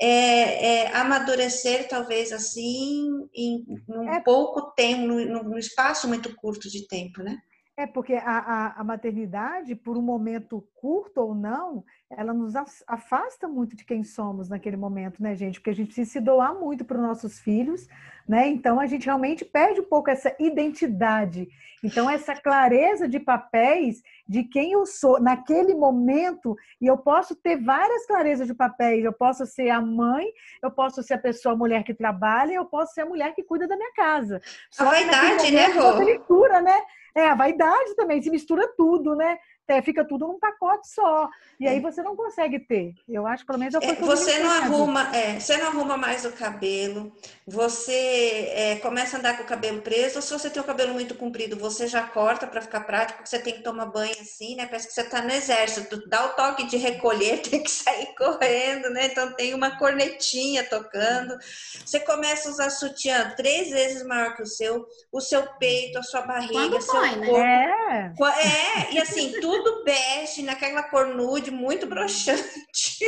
é, 0.00 0.84
é 0.84 0.96
amadurecer 0.96 1.88
talvez 1.88 2.32
assim 2.32 3.28
em, 3.34 3.64
um 3.88 4.10
é. 4.10 4.20
pouco 4.20 4.72
tempo, 4.72 5.06
num 5.06 5.58
espaço 5.58 6.06
muito 6.06 6.34
curto 6.36 6.68
de 6.68 6.86
tempo, 6.86 7.22
né? 7.22 7.38
É 7.78 7.86
porque 7.86 8.14
a, 8.14 8.38
a, 8.38 8.80
a, 8.80 8.84
maternidade, 8.84 9.74
por 9.74 9.98
um 9.98 10.02
momento 10.02 10.66
curto 10.74 11.20
ou 11.20 11.34
não, 11.34 11.84
ela 12.10 12.32
nos 12.32 12.54
afasta 12.86 13.48
muito 13.48 13.74
de 13.74 13.84
quem 13.84 14.04
somos 14.04 14.48
naquele 14.48 14.76
momento, 14.76 15.22
né, 15.22 15.34
gente? 15.34 15.58
Porque 15.58 15.70
a 15.70 15.74
gente 15.74 15.86
precisa 15.88 16.10
se 16.10 16.20
doar 16.20 16.54
muito 16.54 16.84
para 16.84 16.96
os 16.96 17.02
nossos 17.02 17.40
filhos, 17.40 17.88
né? 18.28 18.46
Então 18.46 18.78
a 18.78 18.86
gente 18.86 19.06
realmente 19.06 19.44
perde 19.44 19.80
um 19.80 19.84
pouco 19.84 20.08
essa 20.08 20.34
identidade. 20.38 21.48
Então, 21.82 22.08
essa 22.08 22.34
clareza 22.34 23.06
de 23.08 23.20
papéis 23.20 24.02
de 24.26 24.42
quem 24.44 24.72
eu 24.72 24.86
sou 24.86 25.20
naquele 25.20 25.74
momento, 25.74 26.56
e 26.80 26.86
eu 26.86 26.96
posso 26.96 27.34
ter 27.36 27.62
várias 27.62 28.06
clarezas 28.06 28.46
de 28.46 28.54
papéis. 28.54 29.04
Eu 29.04 29.12
posso 29.12 29.46
ser 29.46 29.70
a 29.70 29.80
mãe, 29.80 30.26
eu 30.62 30.70
posso 30.70 31.02
ser 31.02 31.14
a 31.14 31.18
pessoa, 31.18 31.54
a 31.54 31.58
mulher 31.58 31.84
que 31.84 31.94
trabalha, 31.94 32.54
eu 32.54 32.64
posso 32.64 32.94
ser 32.94 33.02
a 33.02 33.06
mulher 33.06 33.34
que 33.34 33.42
cuida 33.42 33.68
da 33.68 33.76
minha 33.76 33.92
casa. 33.92 34.40
Só 34.70 34.84
a 34.86 34.90
vaidade, 34.90 35.52
né, 35.52 35.66
Rô? 35.68 36.04
Mistura, 36.04 36.60
né? 36.60 36.76
É, 37.14 37.28
a 37.28 37.34
vaidade 37.34 37.94
também, 37.94 38.20
se 38.20 38.30
mistura 38.30 38.66
tudo, 38.76 39.14
né? 39.14 39.38
É, 39.68 39.82
fica 39.82 40.04
tudo 40.04 40.28
num 40.28 40.38
pacote 40.38 40.88
só. 40.88 41.28
E 41.58 41.66
aí 41.66 41.78
é. 41.78 41.80
você 41.80 42.00
não 42.00 42.14
consegue 42.14 42.60
ter. 42.60 42.94
Eu 43.08 43.26
acho, 43.26 43.44
pelo 43.44 43.58
menos, 43.58 43.74
eu 43.74 43.80
é, 43.82 43.94
Você 43.94 44.38
não 44.38 44.50
arruma, 44.50 45.16
é, 45.16 45.40
você 45.40 45.56
não 45.56 45.66
arruma 45.66 45.96
mais 45.96 46.24
o 46.24 46.30
cabelo, 46.30 47.12
você 47.44 48.52
é, 48.54 48.76
começa 48.76 49.16
a 49.16 49.18
andar 49.18 49.36
com 49.36 49.42
o 49.42 49.46
cabelo 49.46 49.82
preso, 49.82 50.16
ou 50.16 50.22
se 50.22 50.32
você 50.32 50.48
tem 50.48 50.62
o 50.62 50.66
cabelo 50.66 50.92
muito 50.92 51.16
comprido, 51.16 51.56
você 51.56 51.88
já 51.88 52.02
corta 52.02 52.46
para 52.46 52.60
ficar 52.60 52.80
prático, 52.80 53.26
você 53.26 53.40
tem 53.40 53.54
que 53.54 53.62
tomar 53.62 53.86
banho 53.86 54.14
assim, 54.20 54.54
né? 54.54 54.66
Parece 54.66 54.86
que 54.86 54.94
você 54.94 55.00
está 55.00 55.20
no 55.20 55.32
exército, 55.32 56.08
dá 56.08 56.26
o 56.26 56.34
toque 56.34 56.64
de 56.66 56.76
recolher, 56.76 57.42
tem 57.42 57.60
que 57.60 57.70
sair 57.70 58.14
correndo, 58.16 58.88
né? 58.90 59.06
Então 59.06 59.32
tem 59.32 59.52
uma 59.52 59.76
cornetinha 59.78 60.62
tocando. 60.62 61.36
Você 61.84 61.98
começa 61.98 62.48
a 62.48 62.52
usar 62.52 62.70
sutiã 62.70 63.34
três 63.36 63.70
vezes 63.70 64.06
maior 64.06 64.36
que 64.36 64.42
o 64.42 64.46
seu, 64.46 64.86
o 65.10 65.20
seu 65.20 65.44
peito, 65.58 65.98
a 65.98 66.02
sua 66.04 66.22
barriga, 66.22 66.52
Quando 66.52 66.80
seu 66.80 66.94
foi, 66.94 67.16
né? 67.16 67.26
corpo. 67.26 67.40
Né? 67.40 67.66
É. 67.88 68.46
é, 68.46 68.92
e 68.92 68.98
assim, 69.00 69.32
tudo 69.40 69.55
tudo 69.56 69.84
bege, 69.84 70.42
naquela 70.42 70.82
cor 70.84 71.14
nude, 71.14 71.50
muito 71.50 71.86
broxante. 71.86 73.04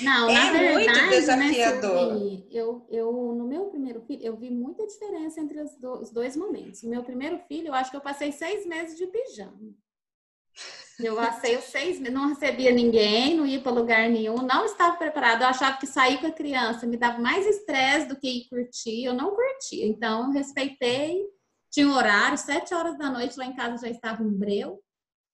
Não, 0.00 0.28
é 0.28 0.34
na 0.34 0.52
verdade, 0.52 0.72
muito 0.72 1.10
desafiador. 1.10 2.14
Né, 2.14 2.42
eu, 2.50 2.86
eu, 2.90 3.12
no 3.34 3.46
meu 3.46 3.66
primeiro 3.66 4.00
filho, 4.02 4.22
eu 4.22 4.36
vi 4.36 4.50
muita 4.50 4.86
diferença 4.86 5.40
entre 5.40 5.60
os, 5.60 5.76
do, 5.76 6.00
os 6.00 6.10
dois 6.10 6.36
momentos. 6.36 6.82
O 6.82 6.88
meu 6.88 7.02
primeiro 7.02 7.38
filho, 7.48 7.68
eu 7.68 7.74
acho 7.74 7.90
que 7.90 7.96
eu 7.96 8.00
passei 8.00 8.32
seis 8.32 8.66
meses 8.66 8.96
de 8.96 9.06
pijama. 9.06 9.74
Eu 10.98 11.16
passei 11.16 11.56
os 11.56 11.64
seis 11.64 11.98
meses, 11.98 12.14
não 12.14 12.28
recebia 12.28 12.70
ninguém, 12.70 13.36
não 13.36 13.44
ia 13.44 13.60
para 13.60 13.72
lugar 13.72 14.08
nenhum, 14.08 14.36
não 14.36 14.64
estava 14.64 14.96
preparado. 14.96 15.42
Eu 15.42 15.48
achava 15.48 15.76
que 15.76 15.86
sair 15.86 16.18
com 16.18 16.28
a 16.28 16.32
criança 16.32 16.86
me 16.86 16.96
dava 16.96 17.18
mais 17.18 17.44
estresse 17.46 18.06
do 18.06 18.16
que 18.16 18.28
ir 18.28 18.48
curtir. 18.48 19.04
Eu 19.04 19.12
não 19.14 19.34
curtia. 19.34 19.86
Então, 19.86 20.26
eu 20.26 20.30
respeitei. 20.30 21.24
Tinha 21.70 21.88
um 21.88 21.96
horário, 21.96 22.38
sete 22.38 22.72
horas 22.72 22.96
da 22.96 23.10
noite 23.10 23.36
lá 23.36 23.44
em 23.44 23.56
casa 23.56 23.84
já 23.84 23.90
estava 23.90 24.22
um 24.22 24.32
breu. 24.32 24.80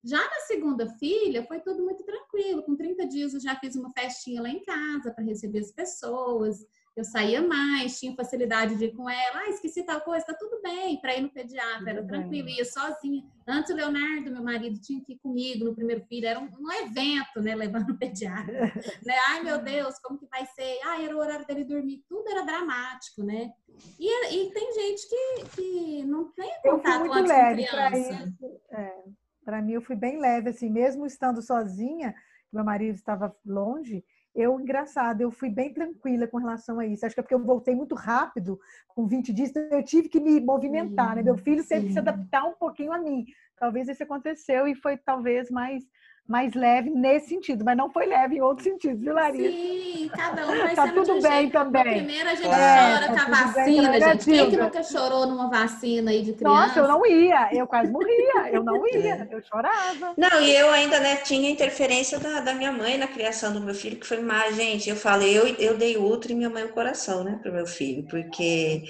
Já 0.02 0.18
na 0.18 0.40
segunda 0.46 0.88
filha, 0.98 1.44
foi 1.46 1.60
tudo 1.60 1.82
muito 1.82 2.02
tranquilo. 2.04 2.62
Com 2.62 2.74
30 2.74 3.06
dias, 3.06 3.34
eu 3.34 3.40
já 3.40 3.54
fiz 3.56 3.76
uma 3.76 3.92
festinha 3.92 4.40
lá 4.40 4.48
em 4.48 4.62
casa 4.62 5.12
para 5.12 5.24
receber 5.24 5.58
as 5.58 5.70
pessoas. 5.70 6.66
eu 6.96 7.04
saía 7.04 7.40
mais, 7.40 7.98
tinha 7.98 8.14
facilidade 8.14 8.76
de 8.76 8.86
ir 8.86 8.94
com 8.94 9.08
ela, 9.08 9.40
ah, 9.40 9.48
esqueci 9.48 9.82
tal 9.84 10.00
coisa, 10.00 10.26
tá 10.26 10.34
tudo 10.34 10.60
bem, 10.60 11.00
para 11.00 11.16
ir 11.16 11.22
no 11.22 11.30
pediatra, 11.30 11.88
era 11.88 12.06
tranquilo, 12.06 12.48
ia 12.48 12.64
sozinha. 12.64 13.22
Antes 13.46 13.70
o 13.70 13.74
Leonardo, 13.74 14.30
meu 14.30 14.42
marido, 14.42 14.80
tinha 14.80 15.02
que 15.02 15.12
ir 15.12 15.18
comigo 15.18 15.64
no 15.64 15.74
primeiro 15.74 16.04
filho, 16.06 16.26
era 16.26 16.40
um, 16.40 16.48
um 16.58 16.72
evento, 16.72 17.40
né, 17.40 17.54
levando 17.54 17.88
no 17.88 17.96
pediatra. 17.98 18.72
né? 19.04 19.14
Ai, 19.28 19.42
meu 19.42 19.58
Deus, 19.62 19.98
como 20.00 20.18
que 20.18 20.26
vai 20.26 20.44
ser? 20.46 20.78
Ah, 20.84 21.02
era 21.02 21.16
o 21.16 21.20
horário 21.20 21.46
dele 21.46 21.64
dormir, 21.64 22.04
tudo 22.08 22.28
era 22.28 22.44
dramático, 22.44 23.22
né? 23.22 23.52
E, 23.98 24.34
e 24.34 24.50
tem 24.50 24.72
gente 24.74 25.08
que, 25.08 25.44
que 25.56 26.04
não 26.04 26.30
tem 26.32 26.50
contato 26.62 27.08
leve 27.22 27.66
para 27.66 27.98
isso. 27.98 28.58
É, 28.72 29.04
para 29.44 29.62
mim, 29.62 29.72
eu 29.72 29.82
fui 29.82 29.96
bem 29.96 30.18
leve, 30.18 30.50
assim, 30.50 30.70
mesmo 30.70 31.06
estando 31.06 31.42
sozinha, 31.42 32.14
meu 32.52 32.64
marido 32.64 32.94
estava 32.94 33.34
longe, 33.44 34.04
eu, 34.34 34.60
engraçado, 34.60 35.20
eu 35.20 35.30
fui 35.30 35.50
bem 35.50 35.72
tranquila 35.72 36.26
com 36.26 36.38
relação 36.38 36.78
a 36.78 36.86
isso. 36.86 37.04
Acho 37.04 37.14
que 37.14 37.20
é 37.20 37.22
porque 37.22 37.34
eu 37.34 37.44
voltei 37.44 37.74
muito 37.74 37.94
rápido, 37.94 38.60
com 38.88 39.06
20 39.06 39.32
dias, 39.32 39.50
então 39.50 39.62
eu 39.76 39.84
tive 39.84 40.08
que 40.08 40.20
me 40.20 40.40
movimentar, 40.40 41.16
né? 41.16 41.22
Meu 41.22 41.36
filho 41.36 41.64
que 41.66 41.92
se 41.92 41.98
adaptar 41.98 42.44
um 42.44 42.54
pouquinho 42.54 42.92
a 42.92 42.98
mim. 42.98 43.24
Talvez 43.56 43.88
isso 43.88 44.02
aconteceu 44.02 44.68
e 44.68 44.74
foi 44.74 44.96
talvez 44.96 45.50
mais 45.50 45.84
mais 46.30 46.54
leve 46.54 46.90
nesse 46.90 47.28
sentido, 47.28 47.64
mas 47.64 47.76
não 47.76 47.90
foi 47.90 48.06
leve 48.06 48.36
em 48.36 48.40
outros 48.40 48.64
sentidos, 48.64 49.02
viu, 49.02 49.12
Larissa? 49.12 49.50
Sim, 49.50 50.08
cada 50.16 50.46
um 50.46 50.56
vai 50.56 50.74
Tá 50.76 50.88
tudo 50.92 51.20
bem 51.20 51.32
jeito. 51.32 51.52
também. 51.52 51.82
primeiro 51.82 52.28
a 52.28 52.34
gente 52.36 52.46
é, 52.46 52.92
chora 52.92 53.12
tá 53.12 53.26
com 53.26 53.34
a 53.34 53.44
vacina, 53.46 53.90
bem, 53.90 54.00
gente. 54.00 54.24
Quem 54.24 54.50
que 54.50 54.56
nunca 54.56 54.82
chorou 54.84 55.26
numa 55.26 55.50
vacina 55.50 56.12
aí 56.12 56.22
de 56.22 56.32
criança? 56.32 56.54
Nossa, 56.54 56.78
eu 56.78 56.88
não 56.88 57.04
ia, 57.04 57.48
eu 57.52 57.66
quase 57.66 57.90
morria, 57.90 58.48
eu 58.52 58.62
não 58.62 58.86
ia, 58.86 59.28
eu 59.28 59.42
chorava. 59.42 60.14
Não, 60.16 60.40
e 60.40 60.54
eu 60.54 60.70
ainda, 60.70 61.00
né, 61.00 61.16
tinha 61.16 61.50
interferência 61.50 62.20
da, 62.20 62.40
da 62.40 62.54
minha 62.54 62.70
mãe 62.70 62.96
na 62.96 63.08
criação 63.08 63.52
do 63.52 63.60
meu 63.60 63.74
filho, 63.74 63.98
que 63.98 64.06
foi 64.06 64.20
mais, 64.20 64.54
gente, 64.54 64.88
eu 64.88 64.96
falei, 64.96 65.36
eu, 65.36 65.48
eu 65.58 65.76
dei 65.76 65.96
outro 65.96 66.30
e 66.30 66.34
minha 66.36 66.48
mãe 66.48 66.62
o 66.62 66.72
coração, 66.72 67.24
né, 67.24 67.40
pro 67.42 67.52
meu 67.52 67.66
filho, 67.66 68.06
porque 68.08 68.84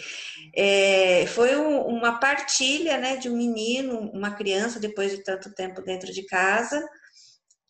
é, 0.54 1.25
foi 1.28 1.56
um, 1.56 1.80
uma 1.87 2.18
partilha, 2.18 2.99
né, 2.99 3.16
de 3.16 3.30
um 3.30 3.37
menino, 3.37 4.11
uma 4.12 4.32
criança, 4.32 4.78
depois 4.78 5.11
de 5.11 5.25
tanto 5.25 5.54
tempo 5.54 5.80
dentro 5.80 6.12
de 6.12 6.23
casa, 6.26 6.87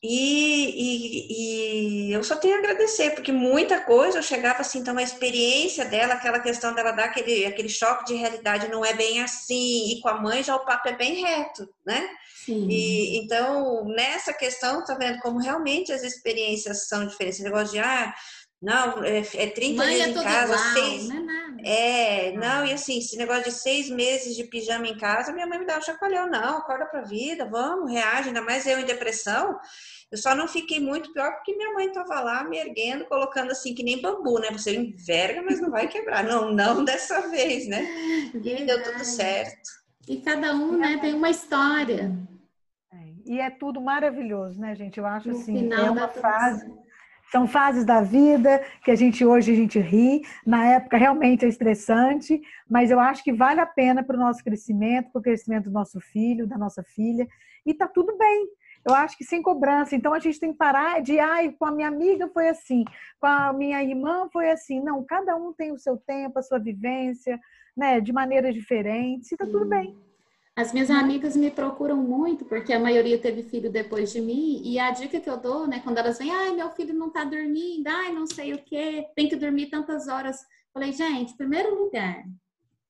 e, 0.02 0.70
e, 0.78 2.08
e, 2.08 2.12
eu 2.12 2.24
só 2.24 2.34
tenho 2.34 2.56
a 2.56 2.58
agradecer, 2.58 3.10
porque 3.10 3.30
muita 3.30 3.80
coisa 3.82 4.18
eu 4.18 4.22
chegava 4.22 4.60
assim, 4.60 4.78
então 4.78 4.96
a 4.96 5.02
experiência 5.02 5.84
dela, 5.84 6.14
aquela 6.14 6.40
questão 6.40 6.74
dela 6.74 6.92
dar 6.92 7.04
aquele, 7.04 7.44
aquele 7.44 7.68
choque 7.68 8.06
de 8.06 8.14
realidade 8.14 8.68
não 8.68 8.82
é 8.82 8.94
bem 8.94 9.22
assim, 9.22 9.92
e 9.92 10.00
com 10.00 10.08
a 10.08 10.20
mãe 10.20 10.42
já 10.42 10.56
o 10.56 10.64
papo 10.64 10.88
é 10.88 10.96
bem 10.96 11.22
reto, 11.22 11.68
né? 11.84 12.08
Sim. 12.46 12.66
E, 12.70 13.18
então, 13.18 13.84
nessa 13.84 14.32
questão, 14.32 14.82
tá 14.84 14.94
vendo 14.94 15.20
como 15.20 15.38
realmente 15.38 15.92
as 15.92 16.02
experiências 16.02 16.88
são 16.88 17.06
diferentes. 17.06 17.38
Esse 17.38 17.44
negócio 17.44 17.72
de, 17.72 17.78
ah, 17.78 18.14
não, 18.60 19.02
é, 19.02 19.20
é 19.20 19.46
30 19.46 19.76
Mãe 19.76 19.94
dias 19.94 20.06
é 20.06 20.10
em 20.10 20.14
casa, 20.22 20.52
igual, 20.52 20.74
seis. 20.74 21.08
Não 21.08 21.16
é, 21.16 21.20
nada. 21.20 21.62
é, 21.64 22.32
não, 22.32 22.66
e 22.66 22.72
assim, 22.72 22.98
esse 22.98 23.16
negócio 23.16 23.44
de 23.44 23.52
seis 23.52 23.88
meses 23.88 24.36
de 24.36 24.44
pijama 24.44 24.86
em 24.86 24.98
casa, 24.98 25.32
minha 25.32 25.46
mãe 25.46 25.58
me 25.58 25.64
dava 25.64 25.78
um 25.78 25.82
chacoalhão, 25.82 26.28
não, 26.28 26.58
acorda 26.58 26.84
pra 26.84 27.00
vida, 27.00 27.46
vamos, 27.46 27.90
reage, 27.90 28.28
ainda 28.28 28.42
mais 28.42 28.66
eu 28.66 28.78
em 28.78 28.84
depressão. 28.84 29.58
Eu 30.12 30.18
só 30.18 30.34
não 30.34 30.46
fiquei 30.46 30.78
muito 30.78 31.12
pior 31.12 31.32
porque 31.36 31.56
minha 31.56 31.72
mãe 31.72 31.86
estava 31.86 32.20
lá 32.20 32.44
me 32.44 32.58
erguendo, 32.58 33.06
colocando 33.06 33.52
assim, 33.52 33.74
que 33.74 33.82
nem 33.82 34.02
bambu, 34.02 34.38
né? 34.40 34.48
Você 34.50 34.76
enverga, 34.76 35.40
mas 35.40 35.60
não 35.60 35.70
vai 35.70 35.88
quebrar. 35.88 36.22
Não, 36.24 36.52
não 36.52 36.84
dessa 36.84 37.28
vez, 37.30 37.66
né? 37.66 37.82
E 38.34 38.38
deu 38.38 38.82
tudo 38.82 39.04
certo. 39.04 39.70
E 40.06 40.18
cada 40.20 40.52
um, 40.52 40.76
né, 40.76 40.98
tem 41.00 41.14
uma 41.14 41.30
história. 41.30 42.12
É, 42.92 42.96
e 43.24 43.38
é 43.38 43.48
tudo 43.48 43.80
maravilhoso, 43.80 44.60
né, 44.60 44.74
gente? 44.74 44.98
Eu 44.98 45.06
acho 45.06 45.28
no 45.28 45.38
assim, 45.38 45.72
é 45.72 45.90
uma 45.90 46.08
fase. 46.08 46.66
São 47.30 47.46
fases 47.46 47.84
da 47.84 48.00
vida 48.00 48.62
que 48.84 48.90
a 48.90 48.94
gente 48.94 49.24
hoje 49.24 49.52
a 49.52 49.56
gente 49.56 49.78
ri, 49.78 50.22
na 50.46 50.66
época 50.66 50.96
realmente 50.96 51.44
é 51.44 51.48
estressante, 51.48 52.40
mas 52.68 52.90
eu 52.90 52.98
acho 52.98 53.22
que 53.22 53.32
vale 53.32 53.60
a 53.60 53.66
pena 53.66 54.02
para 54.02 54.16
o 54.16 54.20
nosso 54.20 54.42
crescimento, 54.42 55.10
para 55.12 55.20
o 55.20 55.22
crescimento 55.22 55.64
do 55.64 55.72
nosso 55.72 56.00
filho, 56.00 56.46
da 56.46 56.58
nossa 56.58 56.82
filha, 56.82 57.26
e 57.64 57.72
tá 57.74 57.86
tudo 57.86 58.16
bem 58.16 58.48
eu 58.86 58.94
acho 58.94 59.16
que 59.16 59.24
sem 59.24 59.42
cobrança. 59.42 59.94
Então 59.94 60.12
a 60.12 60.18
gente 60.18 60.40
tem 60.40 60.52
que 60.52 60.58
parar 60.58 61.00
de, 61.02 61.18
ai, 61.18 61.52
com 61.52 61.66
a 61.66 61.70
minha 61.70 61.88
amiga 61.88 62.28
foi 62.28 62.48
assim, 62.48 62.84
com 63.18 63.26
a 63.26 63.52
minha 63.52 63.82
irmã 63.82 64.28
foi 64.32 64.50
assim. 64.50 64.80
Não, 64.80 65.04
cada 65.04 65.36
um 65.36 65.52
tem 65.52 65.72
o 65.72 65.78
seu 65.78 65.96
tempo, 65.96 66.38
a 66.38 66.42
sua 66.42 66.58
vivência, 66.58 67.38
né, 67.76 68.00
de 68.00 68.12
maneiras 68.12 68.54
diferentes, 68.54 69.30
e 69.32 69.36
tá 69.36 69.44
tudo 69.44 69.66
bem. 69.66 69.96
As 70.56 70.72
minhas 70.72 70.90
amigas 70.90 71.36
me 71.36 71.50
procuram 71.50 71.96
muito, 71.96 72.44
porque 72.44 72.72
a 72.72 72.78
maioria 72.78 73.18
teve 73.18 73.42
filho 73.42 73.70
depois 73.70 74.12
de 74.12 74.20
mim, 74.20 74.60
e 74.64 74.78
a 74.78 74.90
dica 74.90 75.20
que 75.20 75.30
eu 75.30 75.38
dou, 75.38 75.66
né, 75.66 75.80
quando 75.80 75.98
elas 75.98 76.18
vêm, 76.18 76.30
ai, 76.30 76.54
meu 76.54 76.70
filho 76.70 76.92
não 76.92 77.10
tá 77.10 77.24
dormindo, 77.24 77.86
ai, 77.86 78.12
não 78.12 78.26
sei 78.26 78.52
o 78.52 78.62
quê, 78.62 79.06
tem 79.14 79.28
que 79.28 79.36
dormir 79.36 79.70
tantas 79.70 80.08
horas. 80.08 80.38
Falei, 80.72 80.92
gente, 80.92 81.36
primeiro 81.36 81.74
lugar, 81.74 82.24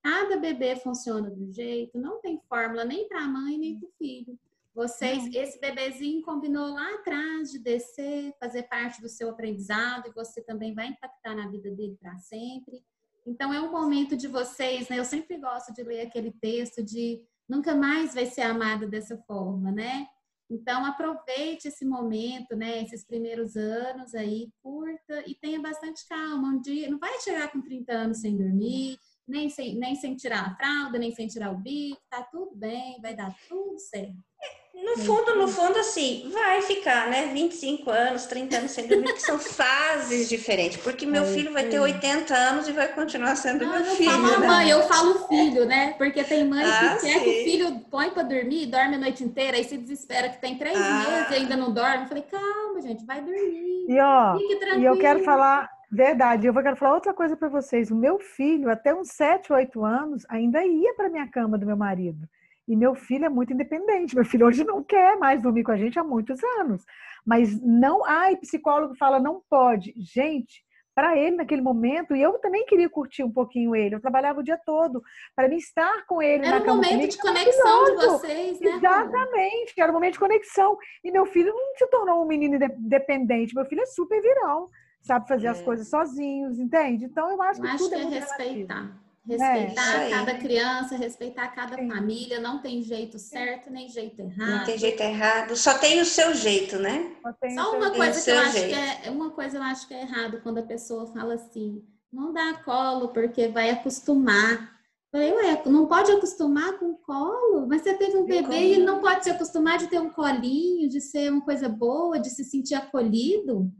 cada 0.03 0.37
bebê 0.37 0.77
funciona 0.77 1.31
do 1.31 1.53
jeito, 1.53 1.99
não 1.99 2.21
tem 2.21 2.41
fórmula 2.49 2.85
nem 2.85 3.07
para 3.09 3.23
a 3.23 3.29
mãe 3.29 3.59
nem 3.59 3.79
para 3.79 3.89
o 3.89 3.93
filho. 3.99 4.39
Vocês, 4.75 5.29
esse 5.35 5.61
bebezinho 5.61 6.23
combinou 6.23 6.73
lá 6.73 6.95
atrás 6.95 7.51
de 7.51 7.59
descer, 7.59 8.33
fazer 8.39 8.63
parte 8.65 9.01
do 9.01 9.09
seu 9.09 9.31
aprendizado 9.31 10.09
e 10.09 10.13
você 10.13 10.41
também 10.43 10.75
vai 10.75 10.89
impactar 10.89 11.35
na 11.35 11.49
vida 11.49 11.71
dele 11.71 11.97
para 12.01 12.17
sempre. 12.19 12.83
Então 13.27 13.53
é 13.53 13.61
um 13.61 13.71
momento 13.71 14.17
de 14.17 14.29
vocês, 14.29 14.89
né? 14.89 14.99
Eu 14.99 15.05
sempre 15.05 15.37
gosto 15.39 15.75
de 15.75 15.83
ler 15.83 16.03
aquele 16.03 16.33
texto 16.33 16.83
de 16.83 17.21
nunca 17.51 17.75
mais 17.75 18.15
vai 18.15 18.27
ser 18.27 18.43
amado 18.43 18.89
dessa 18.89 19.19
forma, 19.27 19.73
né? 19.73 20.07
Então 20.49 20.85
aproveite 20.87 21.67
esse 21.67 21.85
momento, 21.85 22.57
né? 22.57 22.83
Esses 22.83 23.05
primeiros 23.05 23.57
anos 23.57 24.15
aí, 24.15 24.49
curta 24.63 25.25
e 25.27 25.35
tenha 25.35 25.61
bastante 25.61 26.07
calma. 26.09 26.49
Um 26.49 26.61
dia 26.61 26.89
não 26.89 26.99
vai 26.99 27.21
chegar 27.21 27.51
com 27.51 27.61
30 27.61 27.93
anos 27.93 28.21
sem 28.21 28.37
dormir, 28.37 28.97
nem 29.27 29.51
sem, 29.51 29.77
nem 29.77 29.97
sem 29.97 30.15
tirar 30.15 30.47
a 30.47 30.57
fralda, 30.57 30.99
nem 30.99 31.13
sem 31.13 31.27
tirar 31.27 31.53
o 31.53 31.59
bico, 31.59 32.01
tá 32.09 32.23
tudo 32.23 32.55
bem, 32.55 33.01
vai 33.01 33.15
dar 33.15 33.35
tudo 33.49 33.79
certo. 33.79 34.17
No 34.83 34.97
fundo, 35.05 35.37
no 35.37 35.47
fundo, 35.47 35.79
assim, 35.79 36.31
vai 36.33 36.63
ficar, 36.63 37.09
né? 37.09 37.31
25 37.33 37.91
anos, 37.91 38.27
30 38.27 38.57
anos 38.57 38.71
sem 38.71 38.87
dormir, 38.87 39.13
que 39.13 39.23
são 39.23 39.39
fases 39.39 40.29
diferentes. 40.29 40.79
Porque 40.79 41.05
meu 41.05 41.25
filho 41.27 41.53
vai 41.53 41.65
ter 41.65 41.79
80 41.79 42.35
anos 42.35 42.67
e 42.67 42.73
vai 42.73 42.89
continuar 42.89 43.37
sendo 43.37 43.65
não, 43.65 43.73
meu 43.73 43.85
eu 43.85 43.95
filho. 43.97 44.11
Falo 44.11 44.41
né? 44.41 44.47
mãe, 44.47 44.71
eu 44.71 44.83
falo 44.83 45.29
filho, 45.29 45.67
né? 45.67 45.95
Porque 45.99 46.25
tem 46.25 46.47
mãe 46.47 46.65
ah, 46.65 46.95
que 46.95 47.01
sim. 47.01 47.07
quer 47.07 47.23
que 47.23 47.29
o 47.29 47.45
filho 47.45 47.81
põe 47.91 48.11
para 48.11 48.23
dormir, 48.23 48.67
dorme 48.67 48.97
a 48.97 48.99
noite 48.99 49.23
inteira, 49.23 49.57
aí 49.57 49.65
se 49.65 49.77
desespera 49.77 50.31
que 50.31 50.41
tem 50.41 50.57
três 50.57 50.77
ah. 50.77 51.05
meses 51.09 51.31
e 51.31 51.35
ainda 51.35 51.57
não 51.57 51.73
dorme. 51.73 52.05
Eu 52.05 52.09
falei, 52.09 52.25
calma, 52.25 52.81
gente, 52.81 53.05
vai 53.05 53.21
dormir. 53.21 53.87
E 53.87 54.01
ó, 54.01 54.37
e 54.79 54.85
eu 54.85 54.99
quero 54.99 55.23
falar, 55.25 55.69
Verdade, 55.93 56.47
eu 56.47 56.55
quero 56.55 56.77
falar 56.77 56.95
outra 56.95 57.13
coisa 57.13 57.37
para 57.37 57.49
vocês. 57.49 57.91
O 57.91 57.97
meu 57.97 58.21
filho, 58.21 58.71
até 58.71 58.95
uns 58.95 59.09
7, 59.09 59.53
8 59.53 59.85
anos, 59.85 60.25
ainda 60.29 60.65
ia 60.65 60.95
para 60.95 61.09
minha 61.09 61.27
cama 61.27 61.59
do 61.59 61.67
meu 61.67 61.77
marido. 61.77 62.29
E 62.71 62.77
meu 62.77 62.95
filho 62.95 63.25
é 63.25 63.29
muito 63.29 63.53
independente. 63.53 64.15
Meu 64.15 64.25
filho 64.25 64.47
hoje 64.47 64.63
não 64.63 64.81
quer 64.81 65.19
mais 65.19 65.43
dormir 65.43 65.65
com 65.65 65.73
a 65.73 65.77
gente 65.77 65.99
há 65.99 66.05
muitos 66.05 66.41
anos. 66.61 66.85
Mas 67.27 67.61
não, 67.61 68.05
ai, 68.05 68.37
psicólogo 68.37 68.95
fala 68.95 69.19
não 69.19 69.43
pode. 69.51 69.93
Gente, 69.97 70.63
para 70.95 71.19
ele 71.19 71.35
naquele 71.35 71.63
momento, 71.63 72.15
e 72.15 72.23
eu 72.23 72.39
também 72.39 72.65
queria 72.67 72.89
curtir 72.89 73.25
um 73.25 73.33
pouquinho 73.33 73.75
ele. 73.75 73.97
Eu 73.97 74.01
trabalhava 74.01 74.39
o 74.39 74.43
dia 74.45 74.57
todo 74.65 75.03
para 75.35 75.49
me 75.49 75.57
estar 75.57 76.07
com 76.07 76.23
ele 76.23 76.47
era 76.47 76.63
um 76.63 76.77
momento 76.77 77.09
de 77.09 77.19
conexão 77.19 77.85
de 77.87 78.07
vocês, 78.07 78.61
né? 78.61 78.71
Exatamente, 78.71 79.75
era 79.77 79.91
um 79.91 79.95
momento 79.95 80.13
de 80.13 80.21
conexão. 80.21 80.79
E 81.03 81.11
meu 81.11 81.27
filho 81.27 81.53
não 81.53 81.77
se 81.77 81.89
tornou 81.89 82.23
um 82.23 82.27
menino 82.29 82.55
independente. 82.55 83.53
Meu 83.53 83.65
filho 83.65 83.83
é 83.83 83.87
super 83.87 84.23
viral, 84.23 84.71
sabe 85.01 85.27
fazer 85.27 85.49
é. 85.49 85.51
as 85.51 85.61
coisas 85.61 85.91
sozinhos, 85.91 86.61
entende? 86.61 87.07
Então 87.07 87.29
eu 87.33 87.43
acho 87.43 87.59
eu 87.59 87.65
que 87.65 87.71
acho 87.71 87.79
tudo 87.79 87.97
que 87.97 87.97
é, 87.97 88.05
é 88.05 88.21
respeitar. 88.21 88.77
Relativo. 88.77 89.10
Respeitar 89.27 90.03
é, 90.03 90.11
cada 90.11 90.35
criança, 90.35 90.97
respeitar 90.97 91.49
cada 91.49 91.77
Sim. 91.77 91.91
família, 91.91 92.41
não 92.41 92.61
tem 92.63 92.83
jeito 92.83 93.19
certo 93.19 93.71
nem 93.71 93.89
jeito 93.89 94.21
errado. 94.21 94.59
Não 94.59 94.65
tem 94.65 94.79
jeito 94.79 95.01
errado, 95.01 95.57
só 95.57 95.77
tem 95.79 96.01
o 96.01 96.07
seu 96.07 96.35
jeito, 96.35 96.79
né? 96.79 97.15
Só, 97.23 97.49
só 97.55 97.77
uma 97.77 97.91
coisa 97.91 98.25
que 98.25 98.31
eu 98.31 98.39
acho 98.39 98.55
que 98.55 98.75
é 99.07 99.11
uma 99.11 99.31
coisa 99.31 99.59
eu 99.59 99.63
acho 99.63 99.87
que 99.87 99.95
é 99.95 100.03
errado 100.03 100.41
quando 100.43 100.59
a 100.59 100.63
pessoa 100.63 101.07
fala 101.07 101.35
assim, 101.35 101.85
não 102.11 102.33
dá 102.33 102.55
colo 102.65 103.09
porque 103.09 103.49
vai 103.49 103.71
acostumar. 103.71 104.81
Falei, 105.13 105.33
ué, 105.33 105.63
não 105.67 105.87
pode 105.87 106.11
acostumar 106.13 106.79
com 106.79 106.95
colo? 106.95 107.67
Mas 107.69 107.83
você 107.83 107.95
teve 107.95 108.17
um 108.17 108.25
bebê 108.25 108.75
e 108.75 108.79
não 108.79 109.01
pode 109.01 109.25
se 109.25 109.31
acostumar 109.31 109.77
de 109.77 109.89
ter 109.89 110.01
um 110.01 110.11
colinho, 110.11 110.89
de 110.89 111.01
ser 111.01 111.31
uma 111.31 111.45
coisa 111.45 111.69
boa, 111.69 112.19
de 112.19 112.31
se 112.31 112.45
sentir 112.45 112.75
acolhido? 112.75 113.71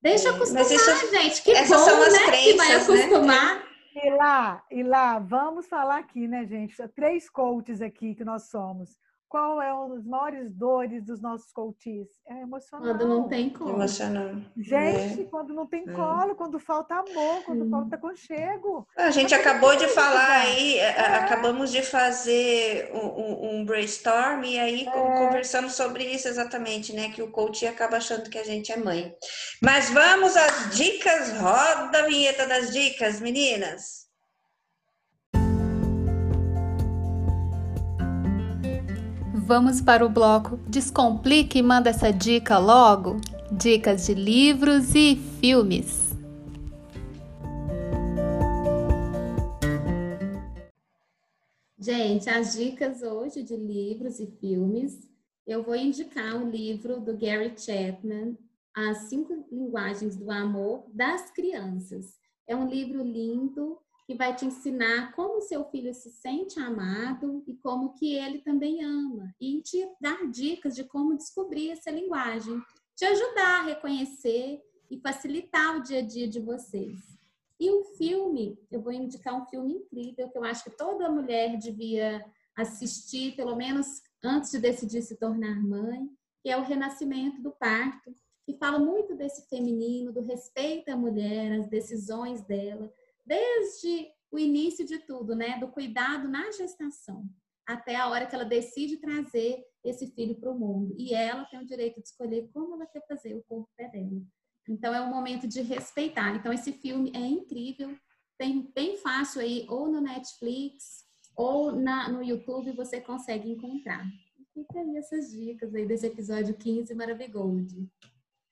Deixa 0.00 0.30
acostumar, 0.30 0.62
isso, 0.62 1.10
gente. 1.10 1.42
Que 1.42 1.52
bom, 1.52 1.86
né? 1.86 2.26
Crenças, 2.26 2.44
que 2.44 2.54
vai 2.54 2.68
né? 2.68 2.76
acostumar. 2.76 3.54
Né? 3.56 3.65
E 3.98 4.10
lá, 4.10 4.62
e 4.70 4.82
lá, 4.82 5.18
vamos 5.18 5.66
falar 5.66 5.96
aqui, 5.96 6.28
né, 6.28 6.44
gente? 6.44 6.76
Três 6.88 7.30
coaches 7.30 7.80
aqui 7.80 8.14
que 8.14 8.26
nós 8.26 8.42
somos. 8.50 8.98
Qual 9.28 9.60
é 9.60 9.72
uma 9.72 9.94
das 9.96 10.04
maiores 10.04 10.52
dores 10.54 11.04
dos 11.04 11.20
nossos 11.20 11.52
coaches? 11.52 12.06
É 12.28 12.42
emocional. 12.42 12.86
Quando 12.96 13.08
não 13.08 13.28
tem 13.28 13.50
colo. 13.50 13.70
Emocional. 13.70 14.36
Gente, 14.56 15.22
É. 15.22 15.24
quando 15.24 15.52
não 15.52 15.66
tem 15.66 15.84
É. 15.88 15.92
colo, 15.92 16.34
quando 16.34 16.58
falta 16.58 16.94
amor, 16.94 17.42
quando 17.44 17.68
falta 17.68 17.98
conchego. 17.98 18.86
A 18.96 19.10
gente 19.10 19.30
Mas 19.32 19.40
acabou 19.40 19.74
de 19.76 19.88
falar 19.88 20.40
aí, 20.42 20.80
a- 20.80 21.00
a- 21.00 21.16
acabamos 21.24 21.70
de 21.72 21.82
fazer 21.82 22.90
um, 22.94 23.06
um- 23.06 23.60
um 23.60 23.64
brainstorm 23.64 24.44
e 24.44 24.58
aí 24.58 24.84
co- 24.84 24.92
conversamos 24.92 25.74
sobre 25.74 26.04
isso 26.04 26.28
exatamente, 26.28 26.92
né? 26.92 27.10
Que 27.10 27.22
o 27.22 27.30
coach 27.30 27.66
acaba 27.66 27.96
achando 27.96 28.30
que 28.30 28.38
a 28.38 28.44
gente 28.44 28.70
é 28.72 28.76
mãe. 28.76 29.12
Mas 29.62 29.90
vamos 29.90 30.36
às 30.36 30.76
dicas, 30.76 31.32
roda 31.38 31.98
a 32.00 32.06
vinheta 32.06 32.46
das 32.46 32.72
dicas, 32.72 33.20
meninas. 33.20 34.05
Vamos 39.46 39.80
para 39.80 40.04
o 40.04 40.08
bloco 40.08 40.56
Descomplique 40.68 41.60
e 41.60 41.62
manda 41.62 41.90
essa 41.90 42.10
dica 42.10 42.58
logo. 42.58 43.20
Dicas 43.52 44.06
de 44.06 44.12
livros 44.12 44.92
e 44.92 45.14
filmes. 45.40 46.10
Gente, 51.78 52.28
as 52.28 52.56
dicas 52.56 53.02
hoje 53.02 53.44
de 53.44 53.54
livros 53.56 54.18
e 54.18 54.26
filmes, 54.26 55.08
eu 55.46 55.62
vou 55.62 55.76
indicar 55.76 56.42
o 56.42 56.50
livro 56.50 57.00
do 57.00 57.16
Gary 57.16 57.54
Chapman, 57.56 58.36
As 58.74 59.08
Cinco 59.08 59.46
Linguagens 59.52 60.16
do 60.16 60.28
Amor 60.28 60.86
das 60.92 61.30
Crianças. 61.30 62.16
É 62.48 62.56
um 62.56 62.68
livro 62.68 63.00
lindo 63.00 63.78
que 64.06 64.14
vai 64.14 64.34
te 64.36 64.46
ensinar 64.46 65.12
como 65.12 65.40
seu 65.40 65.64
filho 65.64 65.92
se 65.92 66.10
sente 66.12 66.60
amado 66.60 67.42
e 67.46 67.54
como 67.56 67.92
que 67.94 68.14
ele 68.14 68.38
também 68.38 68.84
ama 68.84 69.34
e 69.40 69.60
te 69.60 69.84
dar 70.00 70.30
dicas 70.30 70.76
de 70.76 70.84
como 70.84 71.16
descobrir 71.16 71.70
essa 71.70 71.90
linguagem, 71.90 72.62
te 72.94 73.04
ajudar 73.04 73.60
a 73.60 73.64
reconhecer 73.64 74.62
e 74.88 75.00
facilitar 75.00 75.76
o 75.76 75.82
dia 75.82 75.98
a 75.98 76.02
dia 76.02 76.28
de 76.28 76.38
vocês. 76.38 77.16
E 77.58 77.70
um 77.70 77.82
filme, 77.96 78.56
eu 78.70 78.80
vou 78.80 78.92
indicar 78.92 79.34
um 79.34 79.46
filme 79.46 79.74
incrível 79.74 80.28
que 80.28 80.38
eu 80.38 80.44
acho 80.44 80.62
que 80.62 80.76
toda 80.76 81.10
mulher 81.10 81.58
devia 81.58 82.24
assistir, 82.56 83.34
pelo 83.34 83.56
menos 83.56 84.02
antes 84.22 84.52
de 84.52 84.58
decidir 84.58 85.02
se 85.02 85.16
tornar 85.16 85.60
mãe, 85.60 86.08
que 86.42 86.50
é 86.50 86.56
o 86.56 86.62
Renascimento 86.62 87.42
do 87.42 87.50
Parto, 87.50 88.14
que 88.44 88.56
fala 88.56 88.78
muito 88.78 89.16
desse 89.16 89.48
feminino, 89.48 90.12
do 90.12 90.20
respeito 90.20 90.90
à 90.90 90.96
mulher, 90.96 91.58
as 91.58 91.68
decisões 91.68 92.42
dela, 92.42 92.92
desde 93.26 94.08
o 94.30 94.38
início 94.38 94.86
de 94.86 94.98
tudo, 94.98 95.34
né, 95.34 95.58
do 95.58 95.68
cuidado 95.68 96.28
na 96.28 96.50
gestação, 96.52 97.28
até 97.66 97.96
a 97.96 98.08
hora 98.08 98.26
que 98.26 98.34
ela 98.34 98.44
decide 98.44 98.98
trazer 98.98 99.64
esse 99.82 100.06
filho 100.08 100.36
para 100.36 100.50
o 100.50 100.58
mundo. 100.58 100.94
E 100.98 101.14
ela 101.14 101.44
tem 101.46 101.60
o 101.60 101.66
direito 101.66 102.00
de 102.00 102.08
escolher 102.08 102.48
como 102.52 102.74
ela 102.74 102.86
quer 102.86 103.04
fazer, 103.06 103.34
o 103.34 103.44
corpo 103.44 103.68
dela. 103.76 104.22
Então 104.68 104.94
é 104.94 105.00
um 105.00 105.10
momento 105.10 105.46
de 105.46 105.62
respeitar. 105.62 106.34
Então 106.36 106.52
esse 106.52 106.72
filme 106.72 107.12
é 107.14 107.20
incrível, 107.20 107.96
tem 108.38 108.70
bem 108.74 108.96
fácil 108.98 109.40
aí, 109.40 109.66
ou 109.68 109.88
no 109.88 110.00
Netflix, 110.00 111.04
ou 111.36 111.72
na, 111.72 112.08
no 112.08 112.22
YouTube 112.22 112.72
você 112.72 113.00
consegue 113.00 113.50
encontrar. 113.50 114.04
Fica 114.52 114.80
aí 114.80 114.96
essas 114.96 115.30
dicas 115.30 115.74
aí 115.74 115.86
desse 115.86 116.06
episódio 116.06 116.56
15 116.56 116.94
Maravigold. 116.94 117.88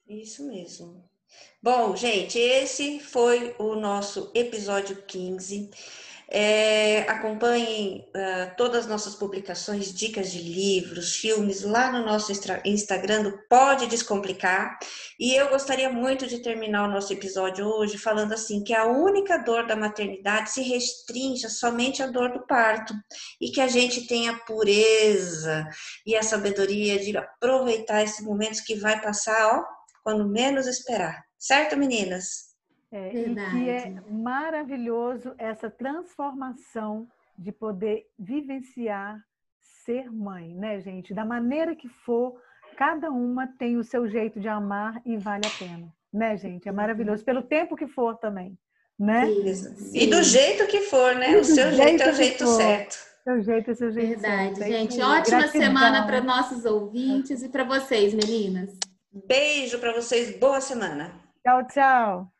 Isso 0.07 0.47
mesmo. 0.47 1.09
Bom, 1.63 1.97
gente, 1.97 2.39
esse 2.39 3.01
foi 3.01 3.55
o 3.59 3.75
nosso 3.75 4.31
episódio 4.35 5.03
15. 5.07 5.71
É, 6.29 7.01
acompanhem 7.09 8.07
uh, 8.09 8.57
todas 8.57 8.81
as 8.81 8.87
nossas 8.87 9.15
publicações, 9.15 9.93
dicas 9.95 10.33
de 10.33 10.43
livros, 10.43 11.17
filmes 11.17 11.63
lá 11.63 11.93
no 11.93 12.05
nosso 12.05 12.33
Instagram 12.65 13.23
do 13.23 13.39
Pode 13.49 13.87
Descomplicar. 13.87 14.79
E 15.19 15.35
eu 15.35 15.49
gostaria 15.49 15.89
muito 15.91 16.27
de 16.27 16.41
terminar 16.41 16.89
o 16.89 16.93
nosso 16.93 17.13
episódio 17.13 17.67
hoje 17.67 17.97
falando 17.97 18.33
assim 18.33 18.63
que 18.63 18.75
a 18.75 18.85
única 18.87 19.39
dor 19.39 19.67
da 19.67 19.77
maternidade 19.77 20.51
se 20.51 20.63
restringe 20.63 21.49
somente 21.49 22.03
à 22.03 22.07
dor 22.07 22.33
do 22.33 22.47
parto 22.47 22.93
e 23.41 23.51
que 23.51 23.61
a 23.61 23.69
gente 23.69 24.07
tenha 24.07 24.33
a 24.33 24.39
pureza 24.41 25.67
e 26.05 26.17
a 26.17 26.23
sabedoria 26.23 26.99
de 26.99 27.17
aproveitar 27.17 28.03
esses 28.03 28.25
momentos 28.25 28.61
que 28.61 28.75
vai 28.75 29.01
passar, 29.01 29.57
ó, 29.57 29.84
quando 30.05 30.29
menos 30.29 30.67
esperar. 30.67 31.25
Certo, 31.39 31.77
meninas? 31.77 32.55
É, 32.93 33.09
e 33.13 33.35
que 33.35 33.69
é 33.69 33.93
maravilhoso 34.09 35.35
essa 35.37 35.69
transformação 35.69 37.09
de 37.37 37.51
poder 37.51 38.07
vivenciar 38.17 39.19
ser 39.85 40.11
mãe, 40.13 40.55
né, 40.55 40.81
gente? 40.81 41.13
Da 41.13 41.25
maneira 41.25 41.75
que 41.75 41.89
for, 41.89 42.41
cada 42.77 43.11
uma 43.11 43.47
tem 43.47 43.77
o 43.77 43.83
seu 43.83 44.09
jeito 44.09 44.39
de 44.39 44.47
amar 44.49 45.01
e 45.05 45.17
vale 45.17 45.45
a 45.47 45.59
pena, 45.59 45.93
né, 46.13 46.37
gente? 46.37 46.69
É 46.69 46.73
maravilhoso, 46.73 47.25
pelo 47.25 47.43
tempo 47.43 47.75
que 47.75 47.89
for 47.89 48.17
também, 48.17 48.57
né? 48.99 49.27
Sim. 49.55 49.99
E 49.99 50.07
do 50.07 50.23
jeito 50.23 50.67
que 50.69 50.83
for, 50.83 51.17
né? 51.17 51.37
O 51.37 51.45
seu 51.45 51.73
jeito 51.73 52.03
é 52.03 52.11
o 52.11 52.15
jeito 52.15 52.47
certo. 52.47 52.97
Seu 53.25 53.43
jeito 53.43 53.71
é 53.71 53.75
seu 53.75 53.91
jeito 53.91 54.21
Verdade, 54.21 54.57
certo. 54.57 54.71
gente. 54.71 55.01
Ótima 55.01 55.39
Gratidão. 55.41 55.67
semana 55.67 56.07
para 56.07 56.21
nossos 56.21 56.65
ouvintes 56.65 57.43
e 57.43 57.49
para 57.49 57.65
vocês, 57.65 58.15
meninas. 58.15 58.79
Beijo 59.15 59.79
para 59.79 59.93
vocês, 59.93 60.37
boa 60.41 60.61
semana. 60.61 61.15
Tchau, 61.45 61.67
tchau. 61.69 62.34